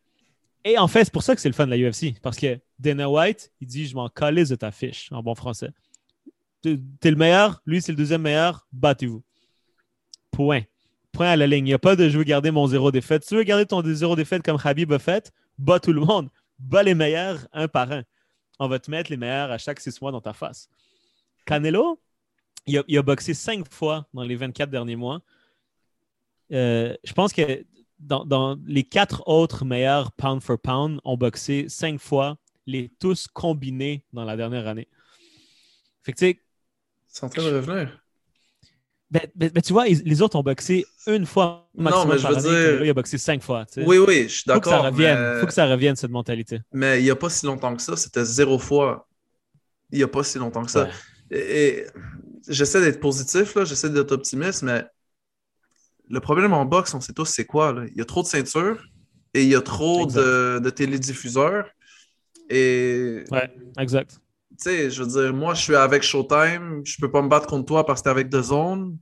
[0.65, 2.19] Et en fait, c'est pour ça que c'est le fun de la UFC.
[2.23, 5.71] Parce que Dana White, il dit Je m'en calisse de ta fiche, en bon français.
[6.63, 9.23] T'es le meilleur, lui, c'est le deuxième meilleur, battez-vous.
[10.31, 10.63] Point.
[11.13, 11.67] Point à la ligne.
[11.67, 13.23] Il n'y a pas de je veux garder mon zéro défaite.
[13.23, 16.31] Si tu veux garder ton zéro défaite comme Habib a fait, bats tout le monde.
[16.59, 18.03] Bats les meilleurs un par un.
[18.59, 20.71] On va te mettre les meilleurs à chaque six mois dans ta face.
[21.45, 22.01] Canelo,
[22.67, 25.21] il a, il a boxé cinq fois dans les 24 derniers mois.
[26.53, 27.65] Euh, je pense que
[28.05, 32.37] dans, dans les quatre autres meilleurs pound for pound ont boxé cinq fois,
[32.67, 34.89] les tous combinés dans la dernière année.
[36.03, 36.41] Fait que tu sais,
[37.09, 38.01] C'est en train de revenir.
[39.11, 42.33] ben, ben- ben, tu vois, les autres ont boxé une fois maximum mais je par
[42.33, 42.77] veux année.
[42.77, 43.65] dire- il a boxé cinq fois.
[43.67, 43.87] tu sais.
[43.87, 44.85] Oui, oui, je suis Faut que ça d'accord.
[44.93, 45.19] revienne.
[45.35, 46.61] mais- Faut que ça revienne, cette mentalité.
[46.73, 49.09] Mais il n'y a pas si longtemps que ça, c'était zéro fois.
[49.91, 50.85] Il n'y a pas si longtemps que ça.
[50.85, 50.91] Ouais.
[51.39, 51.87] Et, et
[52.49, 54.85] j'essaie d'être positif, là, j'essaie d'être optimiste, mais
[56.09, 57.73] le problème en boxe, on sait tous c'est quoi.
[57.73, 57.85] là.
[57.91, 58.83] Il y a trop de ceintures
[59.33, 61.69] et il y a trop de, de télédiffuseurs.
[62.51, 64.21] Et Ouais, exact.
[64.51, 67.47] tu sais, je veux dire, moi, je suis avec Showtime, je peux pas me battre
[67.47, 68.99] contre toi parce que t'es avec The Zone.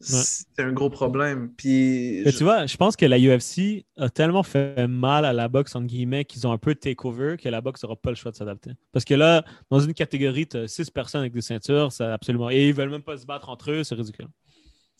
[0.00, 1.52] C'est un gros problème.
[1.56, 5.46] Puis, je- tu vois, je pense que la UFC a tellement fait mal à la
[5.46, 8.32] boxe, entre guillemets, qu'ils ont un peu take-over que la boxe n'aura pas le choix
[8.32, 8.72] de s'adapter.
[8.92, 12.50] Parce que là, dans une catégorie, tu as six personnes avec des ceintures, c'est absolument.
[12.50, 14.26] Et ils veulent même pas se battre entre eux, c'est ridicule.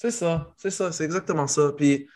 [0.02, 1.70] C'est ça, c'est ça, c'est exactement ça.
[1.76, 2.08] Puis,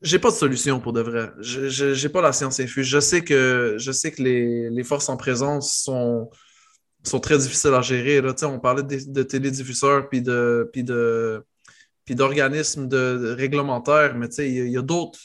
[0.00, 1.32] j'ai pas de solution pour de vrai.
[1.40, 2.86] Je- J'ai pas la science infuse.
[2.86, 6.30] Je sais que, je sais que les, les forces en présence sont,
[7.02, 8.20] sont très difficiles à gérer.
[8.20, 8.32] Là.
[8.44, 11.44] On parlait de, de télédiffuseurs puis de, puis de,
[12.04, 15.18] puis d'organismes de, de réglementaires, mais tu sais, il y a, d'autres.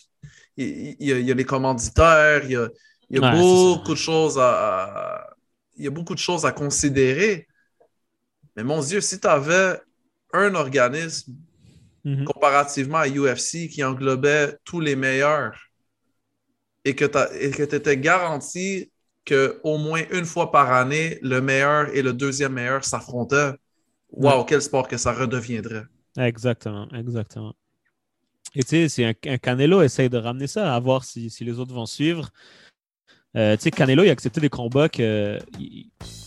[0.58, 2.68] Il, y a, il y a les commanditaires, il y a,
[3.12, 5.30] il y a Ouais, c'est beaucoup de choses à-
[5.78, 7.48] il y a beaucoup de choses à considérer.
[8.56, 9.80] Mais mon Dieu, si tu avais
[10.34, 11.34] un organisme
[12.04, 12.26] Mhm.
[12.26, 15.58] comparativement à UFC qui englobait tous les meilleurs
[16.84, 18.92] et que tu étais garanti
[19.28, 23.54] qu'au moins une fois par année, le meilleur et le deuxième meilleur s'affrontaient,
[24.12, 25.84] waouh, quel sport que ça redeviendrait.
[26.18, 27.56] Exactement, exactement.
[28.56, 31.60] Et tu sais, un, un Canelo essaye de ramener ça, à voir si, si les
[31.60, 32.30] autres vont suivre.
[33.36, 35.38] Euh, tu sais, Canelo, il a accepté des combats que,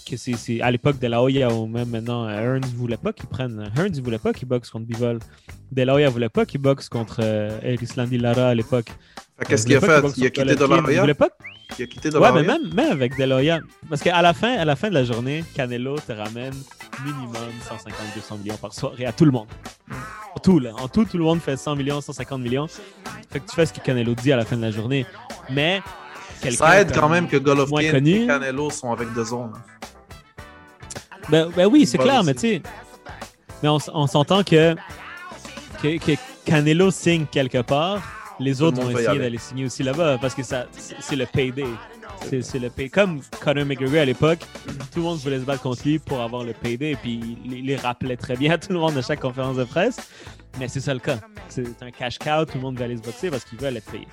[0.08, 3.28] que c'est à l'époque de la Hoya ou même maintenant euh, Hearns voulait pas qu'ils
[3.28, 3.70] prennent.
[3.76, 5.18] Hearns il voulait pas qu'il boxe contre Bivol.
[5.72, 8.90] De la Hoya voulait pas qu'il boxe contre euh, Erislandi Lara à l'époque.
[9.48, 10.08] Qu'est-ce Il qu'il a fait?
[10.18, 10.82] Il a quitté De La.
[10.82, 11.00] Hoya?
[11.00, 11.28] Voulait pas.
[11.78, 13.60] Il a quitté De Ouais, mais même, même avec De La Hoya.
[13.88, 16.54] Parce qu'à la fin, à la fin de la journée, Canelo te ramène
[17.04, 17.34] minimum
[18.18, 19.46] 150-200 millions par soirée à tout le monde.
[20.34, 20.72] En tout, là.
[20.78, 22.66] En tout, tout le monde fait 100 millions, 150 millions.
[23.30, 25.06] Fait que tu fais ce que Canelo dit à la fin de la journée.
[25.50, 25.80] Mais.
[26.50, 29.52] Ça aide quand même que Golovkin et Canelo sont avec deux zones.
[31.28, 32.26] Ben, ben oui, c'est clair, aussi.
[32.26, 32.62] mais tu sais.
[33.62, 34.74] Mais on, s'entend que,
[35.82, 36.12] que, que
[36.44, 38.00] Canelo signe quelque part,
[38.38, 39.18] les autres vont essayer aller.
[39.18, 40.66] d'aller signer aussi là-bas parce que ça,
[41.00, 41.66] c'est le payday.
[42.42, 42.90] C'est le pay.
[42.90, 44.40] Comme Conor McGregor à l'époque,
[44.92, 47.76] tout le monde voulait se battre contre lui pour avoir le payday, puis il les
[47.76, 49.96] rappelait très bien à tout le monde à chaque conférence de presse.
[50.58, 51.18] Mais c'est ça le cas.
[51.48, 53.90] C'est un cash cow, tout le monde veut aller se boxer parce qu'ils veulent être
[53.90, 54.08] payés.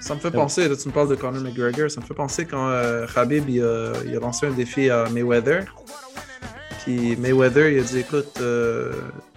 [0.00, 2.44] Ça me fait penser, là, tu me parles de Conor McGregor, ça me fait penser
[2.44, 3.60] quand euh, a, il
[4.16, 5.64] a lancé un défi à Mayweather.
[6.84, 8.92] Puis Mayweather, il a dit écoute, euh,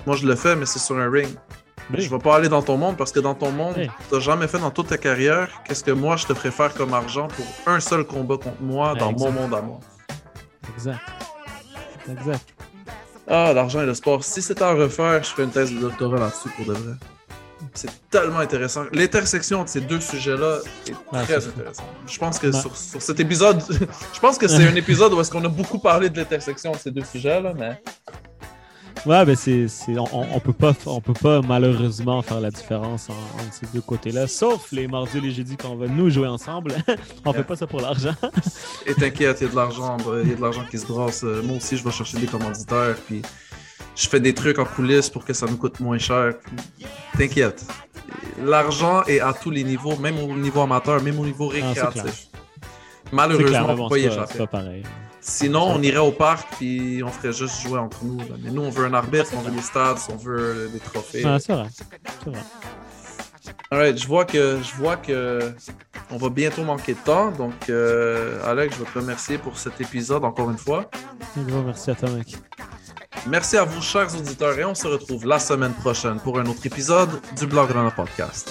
[0.05, 1.29] moi je le fais, mais c'est sur un ring.
[1.93, 2.01] Oui.
[2.01, 3.89] Je vais pas aller dans ton monde parce que dans ton monde, Oui.
[4.09, 6.93] t'as jamais fait dans toute ta carrière qu'est-ce que moi je te ferais faire comme
[6.93, 9.25] argent pour un seul combat contre moi dans Exact.
[9.25, 9.79] mon monde à moi.
[10.75, 10.99] Exact.
[12.09, 12.53] Exact.
[13.29, 14.23] Ah, l'argent et le sport.
[14.23, 16.93] Si c'était à refaire, je ferais une thèse de doctorat là-dessus pour de vrai.
[17.73, 18.83] C'est tellement intéressant.
[18.93, 21.49] L'intersection de ces deux sujets-là est Ah, très fou.
[21.49, 21.85] intéressante.
[22.07, 22.53] Je pense que Ouais.
[22.61, 23.61] sur, sur cet épisode,
[24.13, 26.77] je pense que c'est un épisode où est-ce qu'on a beaucoup parlé de l'intersection de
[26.77, 27.81] ces deux sujets-là, mais
[29.05, 33.09] Ouais, ben c'est, c'est- on, on- peut pas, on peut pas malheureusement faire la différence
[33.09, 36.09] en- entre ces deux côtés-là, sauf les mardis et les jeudis quand on va nous
[36.09, 36.73] jouer ensemble.
[37.25, 38.13] on fait pas ça pour l'argent.
[38.85, 41.23] et t'inquiète, il y a de l'argent, il y a de l'argent qui se brasse.
[41.23, 43.21] Euh, Moi aussi, je vais chercher des commanditaires, puis
[43.95, 46.33] je fais des trucs en coulisses pour que ça nous coûte moins cher.
[47.17, 47.65] T'inquiète.
[48.43, 52.27] L'argent est à tous les niveaux, même au niveau amateur, même au niveau Ah, récréatif.
[53.11, 54.31] Malheureusement, on peut pas y échapper.
[54.33, 54.83] c'est pas pareil.
[55.29, 58.17] Sinon, on irait au parc puis on ferait juste jouer entre nous.
[58.17, 58.35] là.
[58.41, 61.23] Mais nous, on veut un arbitre, on veut des stades, on veut des trophées.
[61.25, 61.67] Ah, c'est vrai.
[62.23, 62.39] C'est vrai.
[63.69, 65.53] Alright, je vois que je vois que
[66.09, 67.31] on va bientôt manquer de temps.
[67.31, 70.89] Donc, euh, Alex, je veux te remercier pour cet épisode encore une fois.
[71.37, 72.37] Un gros merci à toi, mec.
[73.27, 76.65] Merci à vous, chers auditeurs, et on se retrouve la semaine prochaine pour un autre
[76.65, 78.49] épisode du Blog Runner Podcast.